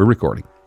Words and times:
We're 0.00 0.06
recording. 0.06 0.59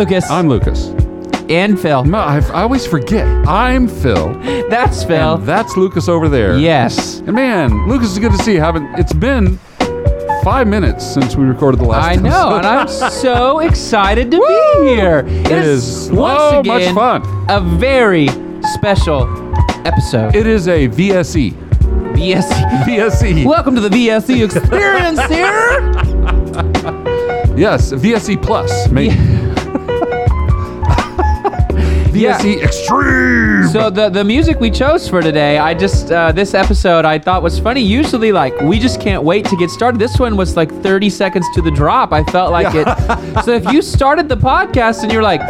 Lucas. 0.00 0.30
I'm 0.30 0.48
Lucas. 0.48 0.86
and 1.50 1.78
Phil. 1.78 2.04
No, 2.04 2.16
I, 2.20 2.38
I 2.38 2.62
always 2.62 2.86
forget. 2.86 3.26
I'm 3.46 3.86
Phil. 3.86 4.32
That's 4.70 5.04
Phil. 5.04 5.34
And 5.34 5.46
that's 5.46 5.76
Lucas 5.76 6.08
over 6.08 6.26
there. 6.26 6.56
yes. 6.56 7.18
And 7.18 7.32
man, 7.34 7.86
Lucas, 7.86 8.12
is 8.12 8.18
good 8.18 8.32
to 8.32 8.38
see 8.38 8.54
you. 8.54 8.60
Haven't 8.60 8.86
it's 8.98 9.12
been 9.12 9.58
five 10.42 10.66
minutes 10.66 11.04
since 11.04 11.36
we 11.36 11.44
recorded 11.44 11.80
the 11.80 11.84
last. 11.84 12.06
I 12.06 12.14
know, 12.16 12.56
and 12.56 12.66
I'm 12.66 12.88
so 13.10 13.58
excited 13.58 14.30
to 14.30 14.38
be 14.38 14.88
here. 14.88 15.18
It 15.26 15.52
is 15.52 16.10
once 16.10 16.40
so 16.40 16.62
much 16.62 16.82
again 16.82 16.94
fun. 16.94 17.22
a 17.50 17.60
very 17.60 18.28
special 18.72 19.24
episode. 19.86 20.34
It 20.34 20.46
is 20.46 20.66
a 20.66 20.88
VSE. 20.88 21.52
VSE. 22.14 22.82
VSE. 22.84 23.44
Welcome 23.44 23.74
to 23.74 23.82
the 23.82 23.90
VSE 23.90 24.44
experience 24.46 25.20
here. 25.26 25.80
Yes, 27.54 27.92
VSE 27.92 28.42
Plus. 28.42 28.88
Maybe. 28.88 29.14
VSE 32.10 32.62
Extreme. 32.62 33.68
So 33.68 33.90
the 33.90 34.08
the 34.08 34.24
music 34.24 34.60
we 34.60 34.70
chose 34.70 35.08
for 35.08 35.22
today, 35.22 35.58
I 35.58 35.74
just 35.74 36.10
uh, 36.10 36.32
this 36.32 36.54
episode 36.54 37.04
I 37.04 37.18
thought 37.18 37.42
was 37.42 37.58
funny. 37.58 37.82
Usually, 37.82 38.32
like 38.32 38.58
we 38.60 38.78
just 38.78 39.00
can't 39.00 39.22
wait 39.22 39.44
to 39.46 39.56
get 39.56 39.70
started. 39.70 40.00
This 40.00 40.18
one 40.18 40.36
was 40.36 40.56
like 40.56 40.70
30 40.82 41.08
seconds 41.10 41.46
to 41.54 41.62
the 41.62 41.70
drop. 41.70 42.12
I 42.12 42.24
felt 42.24 42.52
like 42.52 42.74
it. 42.74 42.86
So 43.44 43.52
if 43.52 43.70
you 43.72 43.80
started 43.80 44.28
the 44.28 44.36
podcast 44.36 45.02
and 45.02 45.12
you're 45.12 45.22
like, 45.22 45.40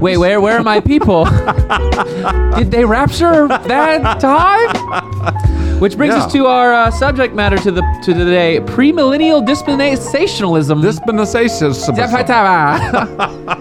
wait, 0.00 0.16
where 0.16 0.40
where 0.40 0.58
are 0.58 0.62
my 0.62 0.80
people? 0.80 1.24
Did 2.56 2.70
they 2.70 2.84
rapture 2.84 3.46
that 3.48 4.20
time? 4.20 5.80
Which 5.80 5.96
brings 5.96 6.14
us 6.14 6.30
to 6.32 6.46
our 6.46 6.74
uh, 6.74 6.90
subject 6.90 7.34
matter 7.34 7.56
to 7.58 7.70
the 7.70 7.82
to 8.04 8.12
today: 8.12 8.58
premillennial 8.60 9.46
dispensationalism. 9.46 10.82
Dispensations. 10.82 11.88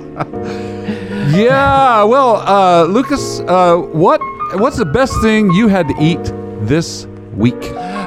Yeah. 1.32 2.04
Well, 2.04 2.38
uh, 2.38 2.86
Lucas, 2.86 3.40
uh, 3.42 3.78
what 3.78 4.20
what's 4.56 4.78
the 4.78 4.86
best 4.86 5.14
thing 5.22 5.52
you 5.52 5.68
had 5.68 5.88
to 5.88 5.96
eat 6.02 6.24
this 6.68 7.06
week? 7.34 7.62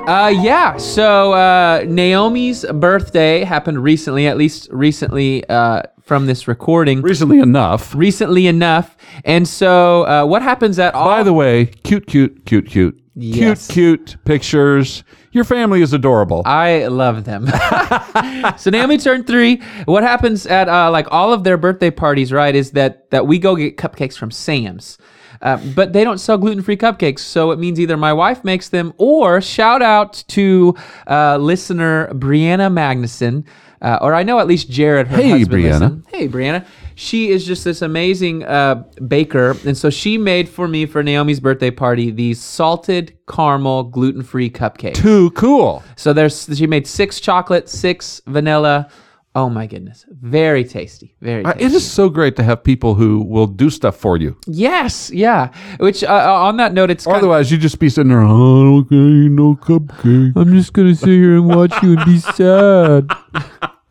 Uh, 0.09 0.33
yeah. 0.35 0.77
So 0.77 1.33
uh, 1.33 1.85
Naomi's 1.87 2.65
birthday 2.65 3.45
happened 3.45 3.83
recently, 3.83 4.27
at 4.27 4.37
least 4.37 4.69
recently 4.73 5.49
uh, 5.49 5.83
from 6.01 6.27
this 6.27 6.49
recording. 6.49 7.01
Recently 7.01 7.39
enough. 7.39 7.95
recently 7.95 8.49
enough, 8.49 8.97
and 9.25 9.47
so 9.47 10.05
uh, 10.07 10.27
what 10.27 10.43
happens 10.43 10.81
at 10.81 10.95
all? 10.95 11.07
By 11.07 11.23
the 11.23 11.33
way, 11.33 11.67
cute, 11.67 12.07
cute, 12.07 12.45
cute, 12.45 12.67
cute, 12.67 13.02
Yes. 13.15 13.67
cute, 13.67 14.07
cute 14.07 14.25
pictures. 14.25 15.05
Your 15.33 15.45
family 15.45 15.83
is 15.83 15.93
adorable. 15.93 16.43
I 16.47 16.87
love 16.87 17.25
them. 17.25 17.47
so 18.57 18.71
Naomi 18.71 18.99
turned 18.99 19.27
three. 19.27 19.63
What 19.85 20.03
happens 20.03 20.47
at 20.47 20.69
uh, 20.69 20.91
like 20.91 21.07
all 21.11 21.33
of 21.33 21.45
their 21.45 21.57
birthday 21.57 21.91
parties, 21.91 22.33
right? 22.33 22.55
Is 22.55 22.71
that 22.73 23.11
that 23.11 23.27
we 23.27 23.39
go 23.39 23.55
get 23.57 23.77
cupcakes 23.77 24.17
from 24.17 24.31
Sam's. 24.31 24.99
Uh, 25.41 25.59
but 25.75 25.93
they 25.93 26.05
don't 26.05 26.19
sell 26.19 26.39
gluten-free 26.39 26.77
cupcakes, 26.77 27.19
so 27.19 27.51
it 27.51 27.59
means 27.59 27.81
either 27.81 27.97
my 27.97 28.13
wife 28.13 28.45
makes 28.45 28.69
them, 28.69 28.93
or 28.97 29.41
shout 29.41 29.83
out 29.83 30.23
to 30.29 30.73
uh, 31.09 31.37
listener 31.37 32.07
Brianna 32.15 32.71
Magnuson, 32.73 33.45
uh, 33.81 33.99
or 34.01 34.15
I 34.15 34.23
know 34.23 34.39
at 34.39 34.47
least 34.47 34.71
Jared. 34.71 35.09
Her 35.09 35.17
Hey, 35.17 35.43
Brianna. 35.45 35.81
listen. 35.81 36.05
Hey, 36.13 36.29
Brianna. 36.29 36.65
She 36.95 37.31
is 37.31 37.47
just 37.47 37.65
this 37.65 37.83
amazing 37.83 38.45
uh, 38.45 38.85
baker, 39.07 39.57
and 39.67 39.77
so 39.77 39.91
she 39.91 40.19
made 40.19 40.49
for 40.49 40.69
me 40.69 40.87
for 40.87 41.03
Naomi's 41.03 41.41
birthday 41.41 41.71
party 41.71 42.11
these 42.11 42.41
salted 42.41 43.17
caramel 43.29 43.85
gluten-free 43.85 44.51
cupcakes. 44.51 44.95
Too 44.97 45.31
cool. 45.31 45.83
So 45.97 46.13
there's 46.13 46.49
she 46.57 46.67
made 46.67 46.87
six 46.87 47.21
chocolate, 47.21 47.69
six 47.69 48.21
vanilla. 48.27 48.89
Oh 49.35 49.49
my 49.49 49.67
goodness, 49.67 50.05
very 50.11 50.63
tasty, 50.63 51.15
very. 51.23 51.43
Uh, 51.43 51.53
Tasty. 51.55 51.65
It 51.65 51.73
is 51.73 51.91
so 51.91 52.11
great 52.11 52.37
to 52.37 52.43
have 52.43 52.63
people 52.63 52.95
who 52.95 53.21
will 53.23 53.47
do 53.47 53.71
stuff 53.71 53.97
for 53.97 54.19
you. 54.19 54.37
yes, 54.47 55.11
yeah. 55.11 55.49
Which 55.79 56.05
uh, 56.05 56.09
uh, 56.09 56.43
on 56.49 56.59
that 56.59 56.75
note, 56.75 56.91
it's 56.91 57.07
kind 57.07 57.17
Otherwise, 57.17 57.51
you'd 57.51 57.63
just 57.63 57.79
be 57.79 57.89
sitting 57.89 58.11
there. 58.11 58.21
Oh, 58.21 58.81
okay, 58.81 58.95
no 58.95 59.55
cupcake. 59.57 60.35
I'm 60.37 60.53
just 60.53 60.75
gonna 60.75 60.95
sit 60.95 61.09
here 61.09 61.37
and 61.37 61.49
watch 61.49 61.73
you 61.83 61.97
and 61.97 62.05
be 62.05 62.19
sad. 62.19 63.09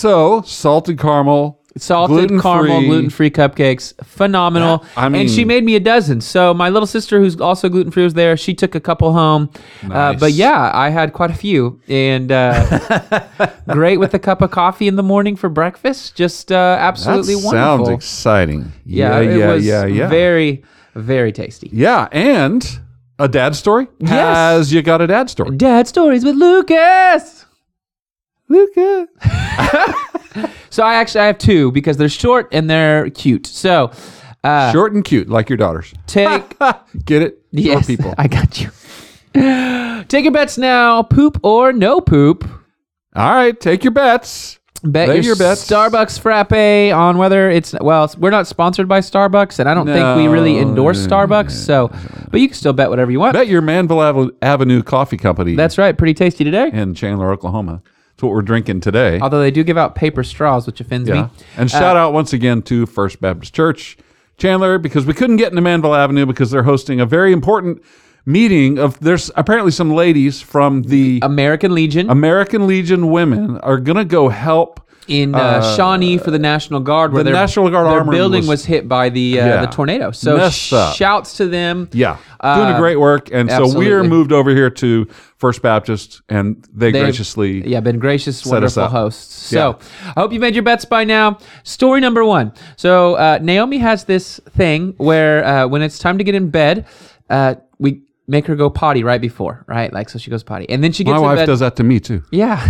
So 0.00 0.40
salted 0.46 0.98
caramel, 0.98 1.60
Salted 1.76 2.16
Gluten-free. 2.16 2.42
caramel, 2.42 2.80
gluten-free 2.82 3.30
cupcakes, 3.30 3.92
phenomenal. 4.04 4.84
I 4.96 5.06
and 5.06 5.30
she 5.30 5.44
made 5.44 5.62
me 5.62 5.76
a 5.76 5.80
dozen. 5.80 6.20
So 6.22 6.54
my 6.54 6.68
little 6.70 6.86
sister, 6.86 7.20
who's 7.20 7.38
also 7.40 7.68
gluten-free, 7.68 8.02
was 8.04 8.14
there. 8.14 8.36
She 8.38 8.54
took 8.54 8.74
a 8.74 8.80
couple 8.80 9.12
home. 9.12 9.50
Uh, 9.90 10.14
but 10.14 10.32
yeah, 10.32 10.70
I 10.74 10.88
had 10.88 11.12
quite 11.12 11.30
a 11.30 11.34
few, 11.34 11.80
and 11.86 12.32
uh, 12.32 13.28
great 13.68 13.98
with 13.98 14.14
a 14.14 14.18
cup 14.18 14.40
of 14.42 14.50
coffee 14.50 14.88
in 14.88 14.96
the 14.96 15.02
morning 15.02 15.36
for 15.36 15.48
breakfast. 15.48 16.16
Just 16.16 16.50
uh, 16.50 16.54
That 16.54 16.80
absolutely 16.80 17.34
sounds 17.34 17.88
exciting. 17.90 18.72
Yeah, 18.86 19.20
yeah, 19.20 19.30
it 19.30 19.38
yeah, 19.38 19.52
was 19.52 19.66
yeah, 19.66 19.84
yeah. 19.84 20.08
very, 20.08 20.64
very 20.94 21.30
tasty. 21.30 21.68
yeah, 21.72 22.08
and 22.10 22.80
a 23.18 23.28
dad 23.28 23.54
story. 23.54 23.86
Yes. 23.98 24.10
Has 24.10 24.72
you 24.72 24.80
got 24.82 25.02
a 25.02 25.06
dad 25.06 25.28
story? 25.28 25.56
Dad 25.58 25.86
stories 25.86 26.24
with 26.24 26.36
Lucas. 26.36 27.44
Lucas. 28.50 29.08
So 30.70 30.84
I 30.84 30.94
actually 30.94 31.22
I 31.22 31.26
have 31.26 31.38
two 31.38 31.72
because 31.72 31.96
they're 31.96 32.08
short 32.08 32.48
and 32.52 32.70
they're 32.70 33.10
cute. 33.10 33.46
So 33.48 33.90
uh, 34.44 34.72
Short 34.72 34.92
and 34.94 35.04
cute, 35.04 35.28
like 35.28 35.48
your 35.48 35.56
daughters. 35.56 35.92
take 36.06 36.58
Get 37.04 37.22
it? 37.22 37.42
Short 37.52 37.64
yes, 37.64 37.86
people. 37.86 38.14
I 38.16 38.28
got 38.28 38.60
you. 38.60 38.70
Take 40.08 40.24
your 40.24 40.32
bets 40.32 40.56
now. 40.56 41.02
Poop 41.02 41.40
or 41.42 41.72
no 41.72 42.00
poop. 42.00 42.48
All 43.16 43.34
right, 43.34 43.58
take 43.58 43.82
your 43.84 43.92
bets. 43.92 44.58
Bet 44.82 45.08
Lay 45.08 45.16
your, 45.16 45.24
your 45.24 45.36
bets. 45.36 45.68
Starbucks 45.68 46.18
frappe 46.18 46.52
on 46.94 47.18
whether 47.18 47.50
it's 47.50 47.74
well. 47.80 48.10
We're 48.16 48.30
not 48.30 48.46
sponsored 48.46 48.88
by 48.88 49.00
Starbucks, 49.00 49.58
and 49.58 49.68
I 49.68 49.74
don't 49.74 49.86
think 49.86 50.16
we 50.16 50.26
really 50.28 50.58
endorse 50.58 51.06
Starbucks. 51.06 51.50
So, 51.50 51.90
but 52.30 52.40
you 52.40 52.48
can 52.48 52.56
still 52.56 52.72
bet 52.72 52.88
whatever 52.88 53.10
you 53.10 53.20
want. 53.20 53.34
Bet 53.34 53.48
your 53.48 53.60
Manvel 53.60 54.30
Avenue 54.40 54.82
Coffee 54.82 55.18
Company 55.18 55.54
That's 55.54 55.76
right. 55.76 55.98
Pretty 55.98 56.14
tasty 56.14 56.44
today. 56.44 56.70
in 56.72 56.94
Chandler, 56.94 57.30
Oklahoma. 57.30 57.82
That's 58.20 58.26
what 58.26 58.34
we're 58.34 58.42
drinking 58.42 58.80
today. 58.82 59.18
Although 59.18 59.40
they 59.40 59.50
do 59.50 59.64
give 59.64 59.78
out 59.78 59.94
paper 59.94 60.22
straws, 60.22 60.66
which 60.66 60.78
offends 60.78 61.08
Yeah. 61.08 61.22
me. 61.22 61.28
And 61.56 61.70
uh, 61.70 61.78
shout 61.78 61.96
out 61.96 62.12
once 62.12 62.34
again 62.34 62.60
to 62.64 62.84
First 62.84 63.18
Baptist 63.18 63.54
Church 63.54 63.96
Chandler 64.36 64.76
because 64.76 65.06
we 65.06 65.14
couldn't 65.14 65.36
get 65.36 65.50
into 65.50 65.62
Manvel 65.62 65.96
Avenue 65.96 66.26
because 66.26 66.50
they're 66.50 66.64
hosting 66.64 67.00
a 67.00 67.06
very 67.06 67.32
important 67.32 67.82
meeting 68.26 68.78
of 68.78 69.00
there's 69.00 69.30
apparently 69.36 69.72
some 69.72 69.90
ladies 69.94 70.42
from 70.42 70.82
the 70.82 71.20
American 71.22 71.74
Legion. 71.74 72.10
American 72.10 72.66
Legion 72.66 73.10
women 73.10 73.56
are 73.60 73.78
going 73.78 73.96
to 73.96 74.04
go 74.04 74.28
help 74.28 74.86
in 75.08 75.34
uh, 75.34 75.76
Shawnee 75.76 76.18
for 76.18 76.30
the 76.30 76.38
National 76.38 76.78
Guard, 76.80 77.12
where 77.12 77.24
the 77.24 77.30
their, 77.30 77.40
National 77.40 77.68
Guard 77.70 77.86
their 77.90 78.04
building 78.10 78.40
was- 78.42 78.48
was, 78.48 78.64
hit 78.64 78.88
by 78.88 79.08
the 79.08 79.40
uh, 79.40 79.46
Yeah. 79.46 79.60
the 79.62 79.66
tornado. 79.72 80.10
So 80.12 80.48
shouts 80.50 81.36
to 81.38 81.46
them. 81.48 81.88
yeah, 81.92 82.16
doing 82.42 82.68
a 82.68 82.74
Uh, 82.74 82.78
great 82.78 82.96
work 82.96 83.28
and 83.32 83.50
so 83.50 83.76
we're 83.76 84.04
moved 84.04 84.32
over 84.32 84.50
here 84.50 84.70
to 84.70 85.06
First 85.38 85.62
Baptist 85.62 86.22
and 86.28 86.62
they 86.72 86.90
They've- 86.92 87.02
graciously 87.04 87.66
yeah, 87.66 87.80
been 87.80 87.98
gracious, 87.98 88.44
wonderful 88.46 88.86
hosts. 88.88 89.48
So 89.48 89.78
I 90.16 90.20
hope 90.20 90.32
you 90.32 90.38
made 90.40 90.54
your 90.54 90.62
bets 90.64 90.84
by 90.84 91.04
now. 91.04 91.38
Story 91.64 92.00
number 92.00 92.24
one. 92.24 92.52
So 92.76 93.14
uh, 93.14 93.38
Naomi 93.42 93.78
has 93.78 94.04
this 94.04 94.38
thing 94.50 94.94
where 94.98 95.44
uh, 95.44 95.66
when 95.66 95.82
it's 95.82 95.98
time 95.98 96.18
to 96.18 96.24
get 96.24 96.34
in 96.34 96.50
bed, 96.50 96.86
uh, 97.30 97.54
we 97.54 97.60
make 98.30 98.46
her 98.46 98.54
go 98.54 98.70
potty 98.70 99.02
right 99.02 99.20
before, 99.20 99.64
right? 99.66 99.92
Like 99.92 100.08
so 100.08 100.18
she 100.18 100.30
goes 100.30 100.42
potty, 100.42 100.68
and 100.70 100.82
then 100.82 100.92
she 100.92 101.04
gets 101.04 101.14
my 101.14 101.18
wife 101.20 101.38
bed. 101.38 101.46
does 101.46 101.60
that 101.60 101.76
to 101.76 101.84
me 101.84 101.98
too. 102.00 102.22
Yeah. 102.30 102.60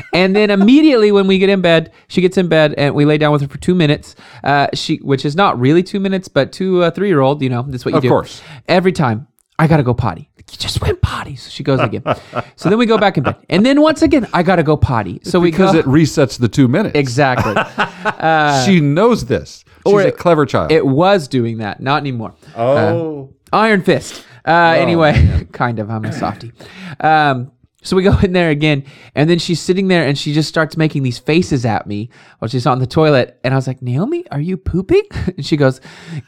and 0.12 0.34
then 0.34 0.50
immediately 0.50 1.12
when 1.12 1.26
we 1.26 1.38
get 1.38 1.50
in 1.50 1.60
bed, 1.60 1.92
she 2.08 2.20
gets 2.20 2.36
in 2.38 2.48
bed 2.48 2.74
and 2.78 2.94
we 2.94 3.04
lay 3.04 3.18
down 3.18 3.32
with 3.32 3.42
her 3.42 3.48
for 3.48 3.58
two 3.58 3.74
minutes. 3.74 4.16
Uh, 4.42 4.68
she, 4.74 4.96
which 4.96 5.24
is 5.24 5.36
not 5.36 5.58
really 5.60 5.82
two 5.82 6.00
minutes, 6.00 6.28
but 6.28 6.50
to 6.52 6.82
a 6.82 6.86
uh, 6.86 6.90
three 6.90 7.08
year 7.08 7.20
old, 7.20 7.42
you 7.42 7.50
know, 7.50 7.62
that's 7.68 7.84
what 7.84 7.92
you 7.92 7.98
Of 7.98 8.02
do. 8.02 8.08
course. 8.08 8.42
Every 8.68 8.92
time, 8.92 9.28
I 9.58 9.66
gotta 9.66 9.82
go 9.82 9.94
potty. 9.94 10.30
You 10.36 10.58
just 10.58 10.80
went 10.80 11.00
potty. 11.02 11.34
So 11.36 11.50
she 11.50 11.62
goes 11.62 11.80
again. 11.80 12.02
so 12.56 12.68
then 12.68 12.78
we 12.78 12.86
go 12.86 12.98
back 12.98 13.16
in 13.18 13.24
bed. 13.24 13.36
And 13.50 13.66
then 13.66 13.80
once 13.82 14.00
again, 14.02 14.26
I 14.32 14.42
gotta 14.42 14.62
go 14.62 14.76
potty. 14.76 15.20
So 15.24 15.40
we 15.40 15.50
Because 15.50 15.72
go. 15.72 15.78
it 15.80 15.86
resets 15.86 16.38
the 16.38 16.48
two 16.48 16.68
minutes. 16.68 16.98
exactly. 16.98 17.54
Uh, 18.06 18.64
she 18.64 18.78
knows 18.80 19.26
this. 19.26 19.64
She's 19.84 19.92
or 19.92 20.00
a 20.00 20.06
it- 20.06 20.16
clever 20.16 20.46
child. 20.46 20.70
It 20.70 20.86
was 20.86 21.26
doing 21.28 21.58
that, 21.58 21.80
not 21.80 21.98
anymore. 21.98 22.34
Uh, 22.56 22.60
oh. 22.62 23.34
Iron 23.52 23.82
Fist. 23.82 24.24
Uh, 24.46 24.74
anyway, 24.78 25.46
kind 25.52 25.78
of. 25.78 25.90
I'm 25.90 26.04
a 26.04 26.12
softie. 26.12 26.52
Um, 27.00 27.52
so 27.82 27.94
we 27.96 28.02
go 28.02 28.18
in 28.18 28.32
there 28.32 28.50
again, 28.50 28.84
and 29.14 29.30
then 29.30 29.38
she's 29.38 29.60
sitting 29.60 29.88
there 29.88 30.06
and 30.06 30.18
she 30.18 30.32
just 30.32 30.48
starts 30.48 30.76
making 30.76 31.04
these 31.04 31.18
faces 31.18 31.64
at 31.64 31.86
me 31.86 32.10
while 32.38 32.48
she's 32.48 32.66
on 32.66 32.80
the 32.80 32.86
toilet. 32.86 33.38
And 33.44 33.54
I 33.54 33.56
was 33.56 33.66
like, 33.68 33.80
Naomi, 33.80 34.24
are 34.30 34.40
you 34.40 34.56
pooping? 34.56 35.02
And 35.36 35.44
she 35.46 35.56
goes, 35.56 35.80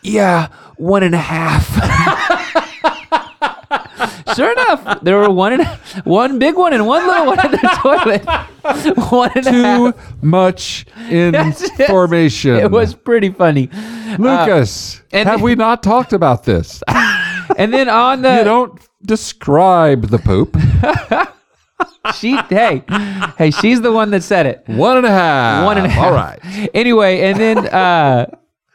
Yeah, 0.02 0.48
one 0.76 1.02
and 1.02 1.14
a 1.14 1.18
half. 1.18 1.66
sure 4.36 4.52
enough, 4.52 5.00
there 5.02 5.16
were 5.16 5.30
one 5.30 5.54
and 5.54 5.66
one 6.04 6.38
big 6.38 6.56
one 6.56 6.72
and 6.72 6.86
one 6.86 7.06
little 7.06 7.26
one 7.26 7.44
in 7.44 7.50
the 7.52 7.78
toilet. 7.82 8.24
One 9.10 9.30
and 9.34 9.46
a 9.46 9.52
half. 9.52 9.94
Too 9.96 10.26
much 10.26 10.86
information. 11.10 12.56
It 12.56 12.70
was 12.70 12.94
pretty 12.94 13.30
funny. 13.30 13.68
Lucas. 14.18 15.02
and- 15.12 15.28
have 15.28 15.42
we 15.42 15.54
not 15.54 15.82
talked 15.82 16.12
about 16.12 16.44
this? 16.44 16.82
And 17.58 17.74
then 17.74 17.88
on 17.88 18.22
the 18.22 18.36
you 18.38 18.44
don't 18.44 18.80
describe 19.02 20.08
the 20.08 20.18
poop. 20.18 20.56
she 22.14 22.36
hey 22.48 22.82
hey 23.36 23.50
she's 23.50 23.80
the 23.80 23.92
one 23.92 24.10
that 24.12 24.22
said 24.22 24.46
it. 24.46 24.62
One 24.66 24.96
and 24.96 25.06
a 25.06 25.10
half. 25.10 25.64
One 25.64 25.76
and 25.76 25.86
a 25.86 25.90
half. 25.90 26.04
All 26.04 26.12
right. 26.12 26.70
Anyway, 26.72 27.20
and 27.22 27.38
then 27.38 27.58
uh, 27.66 28.26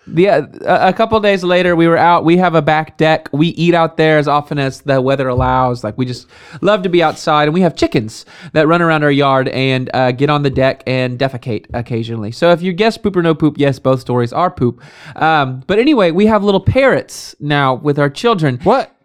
the 0.08 0.30
uh, 0.30 0.48
a 0.62 0.90
a 0.90 0.94
couple 0.94 1.20
days 1.20 1.44
later, 1.44 1.76
we 1.76 1.88
were 1.88 1.98
out. 1.98 2.24
We 2.24 2.38
have 2.38 2.56
a 2.56 2.62
back 2.62 2.98
deck. 2.98 3.30
We 3.32 3.48
eat 3.50 3.74
out 3.74 3.98
there 3.98 4.18
as 4.18 4.28
often 4.28 4.60
as 4.60 4.82
the 4.82 5.02
weather 5.02 5.28
allows. 5.28 5.84
Like 5.84 5.98
we 5.98 6.06
just 6.06 6.28
love 6.62 6.84
to 6.84 6.90
be 6.90 7.02
outside, 7.02 7.46
and 7.46 7.54
we 7.54 7.62
have 7.62 7.76
chickens 7.76 8.26
that 8.54 8.68
run 8.68 8.82
around 8.82 9.04
our 9.04 9.12
yard 9.12 9.48
and 9.50 9.90
uh, 9.94 10.12
get 10.12 10.30
on 10.30 10.44
the 10.44 10.50
deck 10.50 10.84
and 10.86 11.18
defecate 11.18 11.66
occasionally. 11.74 12.32
So 12.32 12.52
if 12.52 12.62
you 12.62 12.74
guess 12.74 12.98
poop 12.98 13.16
or 13.16 13.22
no 13.22 13.34
poop, 13.34 13.56
yes, 13.58 13.80
both 13.80 14.02
stories 14.02 14.34
are 14.34 14.52
poop. 14.52 14.82
Um, 15.16 15.64
but 15.68 15.80
anyway, 15.80 16.12
we 16.12 16.26
have 16.26 16.44
little 16.44 16.62
parrots 16.62 17.36
now 17.40 17.74
with 17.74 17.98
our 17.98 18.10
children. 18.10 18.60
What? 18.64 18.96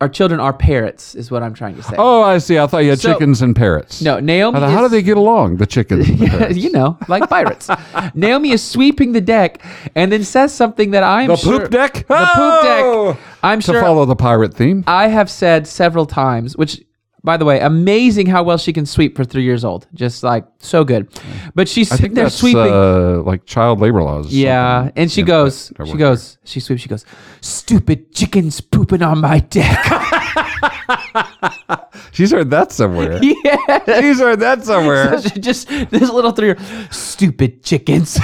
Our 0.00 0.08
children 0.08 0.40
are 0.40 0.54
parrots, 0.54 1.14
is 1.14 1.30
what 1.30 1.42
I'm 1.42 1.52
trying 1.52 1.76
to 1.76 1.82
say. 1.82 1.94
Oh, 1.98 2.22
I 2.22 2.38
see. 2.38 2.58
I 2.58 2.66
thought 2.66 2.78
you 2.84 2.90
had 2.90 3.00
So- 3.00 3.12
chickens 3.12 3.42
and 3.42 3.54
parrots. 3.54 4.00
No, 4.00 4.18
Naomi. 4.18 4.58
Thought, 4.58 4.70
how 4.70 4.80
do 4.80 4.88
they 4.88 5.02
get 5.02 5.18
along, 5.18 5.58
the 5.58 5.66
chickens? 5.66 6.08
and 6.08 6.18
the 6.20 6.26
parrots? 6.26 6.56
you 6.56 6.70
know, 6.72 6.96
like 7.06 7.28
pirates. 7.28 7.68
Naomi 8.14 8.52
is 8.52 8.62
sweeping 8.62 9.12
the 9.12 9.20
deck 9.20 9.62
and 9.94 10.10
then 10.10 10.24
says 10.24 10.54
something 10.54 10.92
that 10.92 11.02
I'm 11.02 11.28
The 11.28 11.36
sure, 11.36 11.60
poop 11.60 11.70
deck? 11.70 11.92
The 11.94 12.02
poop 12.02 12.08
Oh! 12.16 13.12
deck. 13.12 13.20
I'm 13.42 13.60
to 13.60 13.72
sure 13.72 13.80
follow 13.82 14.06
the 14.06 14.16
pirate 14.16 14.54
theme. 14.54 14.84
I 14.86 15.08
have 15.08 15.30
said 15.30 15.66
several 15.66 16.06
times, 16.06 16.56
which 16.56 16.82
by 17.22 17.36
the 17.36 17.44
way, 17.44 17.60
amazing 17.60 18.26
how 18.26 18.42
well 18.42 18.58
she 18.58 18.72
can 18.72 18.86
sweep 18.86 19.16
for 19.16 19.24
three 19.24 19.42
years 19.42 19.64
old. 19.64 19.86
Just 19.94 20.22
like 20.22 20.46
so 20.58 20.84
good. 20.84 21.08
But 21.54 21.68
she's 21.68 21.90
I 21.92 21.96
sitting 21.96 22.10
think 22.10 22.14
there 22.14 22.24
that's 22.24 22.36
sweeping. 22.36 22.72
uh, 22.72 23.22
like 23.22 23.44
child 23.46 23.80
labor 23.80 24.02
laws. 24.02 24.32
yeah, 24.32 24.90
and 24.96 25.10
she 25.10 25.22
goes, 25.22 25.72
she 25.84 25.96
goes, 25.96 26.38
she 26.44 26.60
sweeps, 26.60 26.82
she 26.82 26.88
goes, 26.88 27.04
stupid 27.40 28.14
chickens 28.14 28.60
pooping 28.60 29.02
on 29.02 29.20
my 29.20 29.40
deck. 29.40 29.84
She's 32.12 32.32
heard 32.32 32.50
that 32.50 32.72
somewhere. 32.72 33.18
yeah. 33.22 34.00
She's 34.00 34.18
heard 34.18 34.40
that 34.40 34.64
somewhere. 34.70 35.20
She 35.22 35.40
just 35.40 35.68
this 35.68 36.10
little 36.10 36.32
three 36.32 36.54
stupid 36.90 37.62
chickens. 37.62 38.18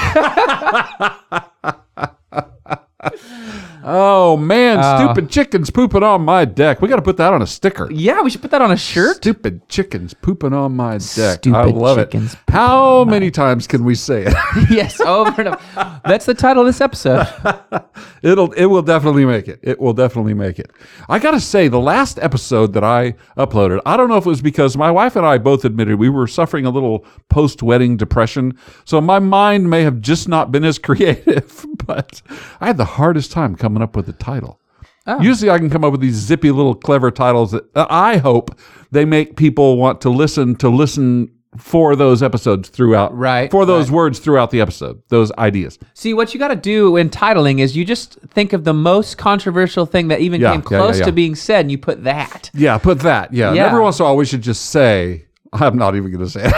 Oh 3.89 4.37
man, 4.37 4.81
Uh, 4.81 4.99
stupid 4.99 5.31
chickens 5.31 5.71
pooping 5.71 6.03
on 6.03 6.23
my 6.23 6.45
deck. 6.45 6.83
We 6.83 6.89
got 6.89 6.97
to 6.97 7.03
put 7.03 7.17
that 7.19 7.33
on 7.33 7.41
a 7.41 7.47
sticker. 7.47 7.89
yeah, 7.93 8.21
we 8.21 8.31
should 8.31 8.43
put 8.43 8.51
that 8.51 8.61
on 8.61 8.73
a 8.73 8.77
shirt. 8.77 9.19
Stupid 9.19 9.69
chickens 9.69 10.13
pooping 10.13 10.53
on 10.53 10.75
my 10.75 10.95
deck. 10.95 10.99
I 10.99 11.35
Stupid 11.37 11.75
love 11.77 11.97
chickens 11.99 12.35
it. 12.35 12.39
How 12.49 13.05
many 13.05 13.31
times 13.31 13.69
can 13.69 13.85
we 13.85 13.95
say 13.95 14.25
it? 14.27 14.35
yes, 14.71 15.01
over 15.01 15.31
and 15.41 15.49
over. 15.55 16.01
That's 16.05 16.27
the 16.27 16.35
title 16.35 16.63
of 16.63 16.67
this 16.67 16.81
episode. 16.81 17.29
It'll 18.23 18.51
it 18.55 18.67
will 18.67 18.83
definitely 18.83 19.25
make 19.25 19.47
it. 19.47 19.61
It 19.63 19.79
will 19.79 19.93
definitely 19.93 20.35
make 20.35 20.59
it. 20.59 20.73
I 21.09 21.21
gotta 21.21 21.39
say, 21.41 21.69
the 21.69 21.79
last 21.79 22.19
episode 22.21 22.73
that 22.73 22.83
I 22.83 23.15
uploaded, 23.39 23.81
I 23.87 23.97
don't 23.97 24.09
know 24.09 24.17
if 24.17 24.27
it 24.27 24.29
was 24.29 24.43
because 24.43 24.77
my 24.77 24.91
wife 24.91 25.15
and 25.15 25.25
I 25.25 25.39
both 25.39 25.65
admitted 25.65 26.01
we 26.01 26.09
were 26.09 26.27
suffering 26.27 26.67
a 26.67 26.71
little 26.71 27.05
post 27.29 27.63
wedding 27.63 27.97
depression. 27.97 28.59
So 28.85 29.01
my 29.01 29.21
mind 29.21 29.71
may 29.71 29.83
have 29.83 30.01
just 30.01 30.29
not 30.29 30.51
been 30.51 30.65
as 30.65 30.79
creative, 30.81 31.65
but 31.87 32.21
I 32.61 32.67
had 32.67 32.79
the 32.79 32.85
hardest 32.85 33.31
time 33.31 33.55
coming 33.55 33.76
up 33.83 33.97
with 33.97 34.09
a 34.09 34.13
title. 34.15 34.61
Oh. 35.07 35.21
Usually 35.21 35.51
I 35.51 35.59
can 35.59 35.71
come 35.71 35.85
up 35.85 35.93
with 35.93 36.01
these 36.01 36.15
zippy 36.17 36.51
little 36.51 36.75
clever 36.75 37.11
titles 37.11 37.53
that 37.53 37.65
uh, 37.77 37.87
I 37.89 38.17
hope 38.17 38.59
they 38.91 39.05
make 39.05 39.37
people 39.37 39.77
want 39.77 40.01
to 40.01 40.11
listen 40.11 40.57
to 40.57 40.69
listen 40.69 41.31
for 41.57 41.97
those 41.97 42.23
episodes 42.23 42.69
throughout 42.69 43.17
Right, 43.17 43.51
for 43.51 43.65
those 43.65 43.89
right. 43.89 43.95
words 43.97 44.19
throughout 44.19 44.51
the 44.51 44.61
episode 44.61 45.01
those 45.09 45.33
ideas 45.39 45.79
See, 45.95 46.13
what 46.13 46.35
you 46.35 46.41
got 46.41 46.49
to 46.49 46.57
do 46.57 46.97
in 46.97 47.09
titling 47.09 47.61
is 47.61 47.75
you 47.75 47.85
just 47.87 48.19
think 48.29 48.53
of 48.53 48.65
the 48.65 48.75
most 48.75 49.17
controversial 49.17 49.87
thing 49.87 50.09
that 50.09 50.21
even 50.21 50.41
Yeah, 50.41 50.51
came 50.53 50.61
yeah, 50.61 50.77
yeah, 50.77 50.83
close 50.85 50.99
yeah. 50.99 51.05
to 51.07 51.13
being 51.13 51.35
said, 51.35 51.61
and 51.61 51.71
you 51.71 51.79
put 51.79 52.05
that. 52.05 52.51
Yeah, 52.53 52.77
put 52.77 52.99
that. 53.01 53.33
Yeah. 53.33 53.49
And 53.49 53.57
Yeah. 53.57 53.67
every 53.69 53.81
once 53.81 53.99
in 53.99 54.03
a 54.03 54.07
while, 54.09 54.17
we 54.17 54.27
should 54.27 54.43
just 54.43 54.67
say, 54.67 55.25
I'm 55.53 55.79
not 55.79 55.95
even 55.97 56.11
going 56.13 56.25
to 56.25 56.31
say 56.31 56.45
it. 56.45 56.55